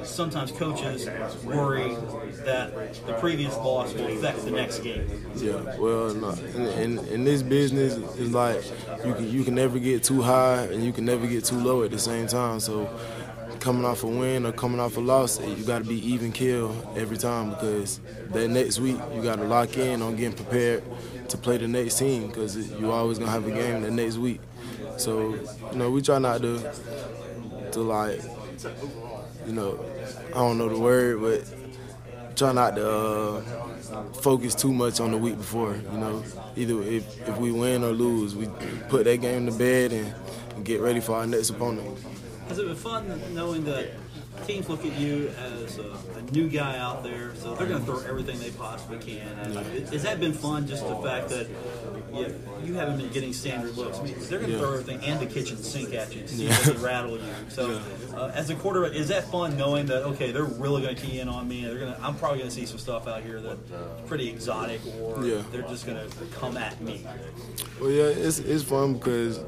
sometimes 0.04 0.52
coaches 0.52 1.08
worry 1.44 1.96
that 2.46 2.74
the 3.06 3.14
previous 3.14 3.56
loss 3.58 3.94
will 3.94 4.08
affect 4.08 4.46
the 4.46 4.52
next 4.52 4.80
game. 4.80 5.08
Yeah, 5.36 5.76
well, 5.78 6.14
no. 6.14 6.30
in, 6.56 7.00
in, 7.00 7.08
in 7.08 7.24
this 7.24 7.42
business, 7.42 7.96
it's 8.18 8.32
like 8.32 8.59
you 9.06 9.14
can 9.14 9.30
you 9.30 9.44
can 9.44 9.56
never 9.56 9.80
get 9.80 10.04
too 10.04 10.22
high 10.22 10.64
and 10.64 10.84
you 10.84 10.92
can 10.92 11.06
never 11.06 11.28
get 11.28 11.46
too 11.46 11.58
low 11.58 11.84
at 11.84 11.92
the 11.92 12.00
same 12.00 12.28
time. 12.28 12.60
So 12.60 12.90
coming 13.60 13.86
off 13.86 14.04
a 14.04 14.08
win 14.08 14.46
or 14.46 14.52
coming 14.52 14.80
off 14.80 14.98
a 14.98 15.00
loss, 15.00 15.40
you 15.40 15.64
got 15.64 15.80
to 15.80 15.84
be 15.88 15.96
even 16.14 16.32
kill 16.32 16.76
every 16.96 17.18
time 17.18 17.50
because 17.50 18.00
that 18.32 18.48
next 18.50 18.80
week 18.80 18.98
you 19.14 19.22
got 19.22 19.38
to 19.38 19.46
lock 19.46 19.78
in 19.78 20.02
on 20.02 20.16
getting 20.16 20.34
prepared 20.34 20.84
to 21.30 21.38
play 21.38 21.58
the 21.58 21.68
next 21.68 22.00
team 22.00 22.28
because 22.28 22.56
you 22.80 22.92
always 22.92 23.20
gonna 23.20 23.32
have 23.32 23.48
a 23.48 23.52
game 23.52 23.82
the 23.82 23.92
next 23.92 24.18
week. 24.18 24.42
So 24.98 25.36
you 25.72 25.78
know 25.78 25.90
we 25.90 26.02
try 26.02 26.20
not 26.20 26.42
to 26.42 26.74
to 27.72 27.82
like 27.82 28.22
you 29.46 29.54
know, 29.54 29.84
I 30.28 30.38
don't 30.38 30.58
know 30.58 30.70
the 30.70 30.80
word, 30.80 31.22
but 31.22 31.44
try 32.40 32.54
not 32.54 32.76
to 32.76 32.90
uh, 32.90 33.42
focus 34.22 34.56
too 34.56 34.72
much 34.74 35.02
on 35.02 35.12
the 35.12 35.18
week 35.18 35.38
before. 35.38 35.76
You 35.76 35.98
know, 35.98 36.24
either 36.56 36.82
if, 36.82 37.28
if 37.28 37.38
we 37.38 37.52
win 37.52 37.84
or 37.84 37.92
lose, 37.92 38.34
we 38.36 38.48
put 38.88 39.04
that 39.04 39.18
game 39.20 39.46
to 39.46 39.52
bed 39.52 39.92
and, 39.92 40.16
and 40.56 40.66
get 40.66 40.80
ready 40.80 41.02
for 41.02 41.18
our 41.18 41.28
next 41.28 41.50
opponent. 41.50 41.98
Has 42.48 42.58
it 42.58 42.66
been 42.66 42.76
fun 42.78 43.36
knowing 43.36 43.66
that 43.66 43.92
teams 44.46 44.70
look 44.70 44.86
at 44.86 44.98
you 44.98 45.32
as 45.40 45.78
a, 45.78 45.98
a 46.18 46.22
new 46.32 46.50
guy 46.50 46.78
out 46.78 47.04
there, 47.04 47.36
so 47.36 47.56
they're 47.56 47.68
going 47.68 47.80
to 47.80 47.86
throw 47.86 48.00
everything 48.00 48.40
they 48.40 48.52
possibly 48.52 48.98
can. 49.00 49.28
And 49.40 49.56
has 49.90 50.04
that 50.04 50.20
been 50.20 50.34
fun? 50.34 50.68
Just 50.68 50.88
the 50.88 50.96
fact 50.98 51.30
that 51.30 51.48
you, 52.14 52.36
you 52.64 52.74
haven't 52.74 52.98
been 52.98 53.10
getting 53.10 53.34
standard 53.34 53.76
looks. 53.78 54.00
I 54.00 54.04
mean, 54.04 54.16
they're 54.20 54.40
going 54.40 54.52
to 54.52 54.58
yeah. 54.58 54.62
throw 54.62 54.74
everything 54.74 55.04
and 55.04 55.20
the 55.20 55.26
kitchen 55.26 55.58
sink 55.58 55.94
at 55.94 56.16
you 56.16 56.22
to 56.22 56.28
see 56.28 56.46
yeah. 56.46 56.52
if 56.52 56.64
they 56.66 56.74
rattle 56.78 57.18
you. 57.18 57.24
So, 57.50 57.72
yeah. 57.72 58.16
uh, 58.16 58.32
as 58.36 58.50
a 58.50 58.56
quarterback, 58.56 58.94
is 58.94 59.08
that 59.08 59.24
fun 59.32 59.58
knowing 59.58 59.88
that 59.88 60.04
okay, 60.04 60.32
they're 60.32 60.44
really 60.44 60.82
going 60.82 60.96
to 60.96 61.02
key 61.02 61.20
in 61.20 61.28
on 61.28 61.48
me? 61.48 61.66
They're 61.66 61.80
going 61.80 61.94
to. 61.94 62.02
I'm 62.02 62.16
probably 62.16 62.40
going 62.40 62.50
to 62.50 62.56
see 62.56 62.66
some 62.66 62.78
stuff 62.78 63.08
out 63.08 63.24
here 63.24 63.42
that's 63.42 63.60
pretty 64.08 64.30
exotic, 64.30 64.82
or 65.02 65.18
they're 65.24 65.64
just 65.64 65.86
going 65.86 65.98
to 65.98 66.26
come 66.38 66.58
at 66.58 66.80
me. 66.82 67.06
Well, 67.82 67.90
yeah, 67.90 68.04
it's 68.04 68.40
it's 68.40 68.64
fun 68.64 68.94
because 68.94 69.40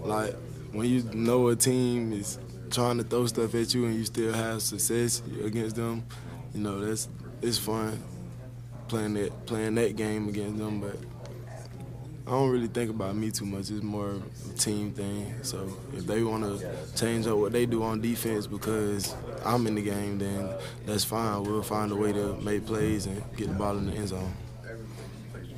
like 0.00 0.34
when 0.72 0.86
you 0.88 1.02
know 1.12 1.48
a 1.48 1.56
team 1.56 2.12
is 2.12 2.38
trying 2.70 2.98
to 2.98 3.04
throw 3.04 3.26
stuff 3.26 3.54
at 3.54 3.74
you 3.74 3.86
and 3.86 3.94
you 3.94 4.04
still 4.04 4.32
have 4.32 4.62
success 4.62 5.22
against 5.42 5.76
them, 5.76 6.04
you 6.54 6.60
know, 6.60 6.84
that's 6.84 7.08
it's 7.42 7.58
fun 7.58 8.02
playing 8.88 9.14
that 9.14 9.46
playing 9.46 9.74
that 9.76 9.96
game 9.96 10.28
against 10.28 10.58
them. 10.58 10.80
But 10.80 10.96
I 12.26 12.30
don't 12.32 12.50
really 12.50 12.66
think 12.66 12.90
about 12.90 13.16
me 13.16 13.30
too 13.30 13.46
much. 13.46 13.70
It's 13.70 13.82
more 13.82 14.16
a 14.50 14.52
team 14.58 14.92
thing. 14.92 15.34
So 15.42 15.76
if 15.94 16.06
they 16.06 16.22
want 16.22 16.44
to 16.44 16.76
change 16.96 17.26
up 17.26 17.38
what 17.38 17.52
they 17.52 17.66
do 17.66 17.82
on 17.82 18.00
defense 18.00 18.46
because 18.46 19.14
I'm 19.44 19.66
in 19.66 19.74
the 19.74 19.82
game, 19.82 20.18
then 20.18 20.50
that's 20.84 21.04
fine. 21.04 21.42
We'll 21.42 21.62
find 21.62 21.90
a 21.92 21.96
way 21.96 22.12
to 22.12 22.36
make 22.42 22.66
plays 22.66 23.06
and 23.06 23.22
get 23.36 23.48
the 23.48 23.54
ball 23.54 23.78
in 23.78 23.86
the 23.86 23.92
end 23.92 24.08
zone 24.08 24.34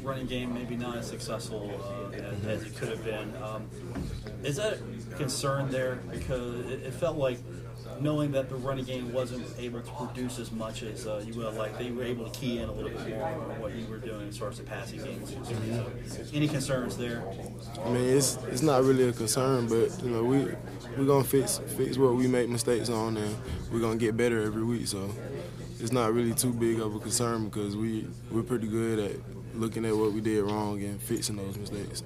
running 0.03 0.27
game 0.27 0.53
maybe 0.55 0.77
not 0.77 0.97
as 0.97 1.07
successful 1.07 1.71
uh, 1.85 2.49
as, 2.49 2.63
it 2.63 2.77
could 2.77 2.89
have 2.89 3.05
been. 3.05 3.33
Um, 3.43 3.69
is 4.43 4.57
that 4.57 4.79
a 4.79 5.15
concern 5.17 5.71
there? 5.71 5.97
Because 6.11 6.61
it, 6.67 6.83
it, 6.85 6.95
felt 6.95 7.17
like 7.17 7.39
knowing 8.01 8.33
that 8.33 8.49
the 8.49 8.55
running 8.57 8.85
game 8.85 9.13
wasn't 9.13 9.47
able 9.59 9.81
to 9.81 9.91
produce 9.93 10.39
as 10.39 10.51
much 10.53 10.83
as 10.83 11.07
uh, 11.07 11.23
you 11.27 11.35
would 11.35 11.55
like, 11.55 11.79
they 11.79 11.91
were 11.91 12.05
able 12.05 12.29
to 12.29 12.39
key 12.39 12.59
in 12.59 12.69
a 12.69 12.73
little 12.73 12.91
bit 12.91 13.09
more 13.09 13.25
on 13.25 13.61
what 13.61 13.75
you 13.75 13.87
were 13.87 13.99
doing 13.99 14.29
as 14.29 14.39
far 14.39 14.49
as 14.49 14.59
the 14.59 14.65
passing 14.65 15.03
game. 15.03 15.27
So, 15.27 16.25
any 16.33 16.49
concerns 16.49 16.97
there? 16.97 17.23
I 17.85 17.91
mean, 17.91 18.17
it's 18.17 18.37
it's 18.49 18.63
not 18.63 18.85
really 18.85 19.09
a 19.09 19.13
concern, 19.13 19.69
but 19.69 20.03
you 20.03 20.11
know 20.11 20.25
we 20.25 20.47
we're 20.97 21.07
gonna 21.07 21.25
fix 21.25 21.59
fix 21.77 21.99
what 21.99 22.15
we 22.15 22.27
make 22.27 22.49
mistakes 22.49 22.89
on, 22.89 23.17
and 23.17 23.37
we're 23.73 23.81
gonna 23.81 23.97
get 23.97 24.17
better 24.17 24.43
every 24.43 24.65
week. 24.65 24.87
So 24.87 25.11
it's 25.81 25.93
not 25.93 26.13
really 26.13 26.35
too 26.35 26.53
big 26.53 26.81
of 26.81 26.95
a 26.95 26.99
concern 26.99 27.47
because 27.47 27.77
we 27.77 28.07
we're 28.31 28.43
pretty 28.43 28.69
good 28.69 28.99
at 28.99 29.17
looking 29.55 29.85
at 29.85 29.97
what 29.97 30.13
we 30.13 30.21
did 30.21 30.43
wrong 30.43 30.83
and 30.83 31.01
fixing 31.01 31.37
those 31.37 31.57
mistakes. 31.57 32.03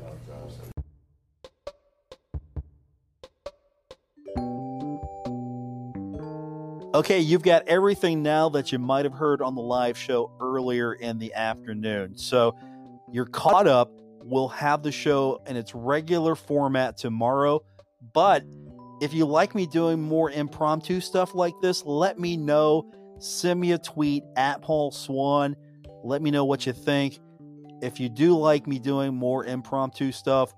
Okay, 6.95 7.19
you've 7.19 7.43
got 7.43 7.67
everything 7.67 8.23
now 8.23 8.49
that 8.51 8.71
you 8.71 8.79
might 8.79 9.05
have 9.05 9.15
heard 9.15 9.43
on 9.43 9.57
the 9.57 9.61
live 9.61 9.99
show 9.99 10.31
earlier 10.41 10.93
in 10.93 11.19
the 11.19 11.35
afternoon. 11.35 12.17
So 12.17 12.57
you're 13.11 13.27
caught 13.27 13.67
up. 13.67 13.91
We'll 14.23 14.49
have 14.49 14.85
the 14.85 14.93
show 14.93 15.43
in 15.49 15.57
its 15.57 15.75
regular 15.75 16.37
format 16.37 16.97
tomorrow. 16.97 17.65
But 18.13 18.45
if 19.03 19.13
you 19.13 19.27
like 19.27 19.57
me 19.57 19.67
doing 19.67 20.01
more 20.01 20.31
impromptu 20.31 21.01
stuff 21.01 21.35
like 21.35 21.55
this, 21.61 21.85
let 21.85 22.19
me 22.19 22.37
know. 22.37 22.89
Send 23.19 23.61
me 23.61 23.73
a 23.73 23.79
tweet 23.79 24.23
at 24.37 24.63
Paul 24.63 24.93
Swann. 24.93 25.57
Let 26.05 26.23
me 26.23 26.31
know 26.31 26.45
what 26.45 26.65
you 26.65 26.73
think. 26.73 27.19
If 27.85 28.01
you 28.01 28.09
do 28.09 28.35
like 28.35 28.67
me 28.67 28.79
doing 28.79 29.15
more 29.15 29.45
impromptu 29.45 30.11
stuff, 30.11 30.55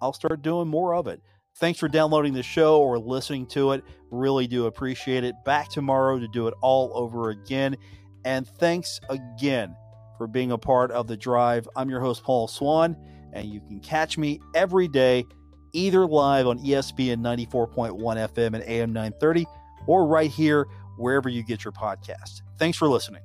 I'll 0.00 0.12
start 0.12 0.40
doing 0.40 0.68
more 0.68 0.94
of 0.94 1.08
it. 1.08 1.20
Thanks 1.56 1.80
for 1.80 1.88
downloading 1.88 2.32
the 2.32 2.44
show 2.44 2.80
or 2.80 2.96
listening 2.96 3.46
to 3.48 3.72
it. 3.72 3.82
Really 4.12 4.46
do 4.46 4.66
appreciate 4.66 5.24
it. 5.24 5.34
Back 5.44 5.68
tomorrow 5.68 6.20
to 6.20 6.28
do 6.28 6.46
it 6.46 6.54
all 6.62 6.92
over 6.94 7.30
again. 7.30 7.76
And 8.24 8.46
thanks 8.46 9.00
again 9.08 9.74
for 10.16 10.28
being 10.28 10.52
a 10.52 10.58
part 10.58 10.92
of 10.92 11.08
the 11.08 11.16
drive. 11.16 11.68
I'm 11.74 11.90
your 11.90 12.00
host, 12.00 12.22
Paul 12.22 12.46
Swann, 12.46 12.96
and 13.32 13.48
you 13.48 13.60
can 13.60 13.80
catch 13.80 14.16
me 14.16 14.38
every 14.54 14.86
day, 14.86 15.24
either 15.72 16.06
live 16.06 16.46
on 16.46 16.60
ESPN 16.60 17.16
94.1 17.16 17.98
FM 17.98 18.54
and 18.54 18.62
AM 18.62 18.92
930, 18.92 19.44
or 19.88 20.06
right 20.06 20.30
here 20.30 20.68
wherever 20.98 21.28
you 21.28 21.42
get 21.42 21.64
your 21.64 21.72
podcast. 21.72 22.42
Thanks 22.60 22.78
for 22.78 22.86
listening. 22.86 23.22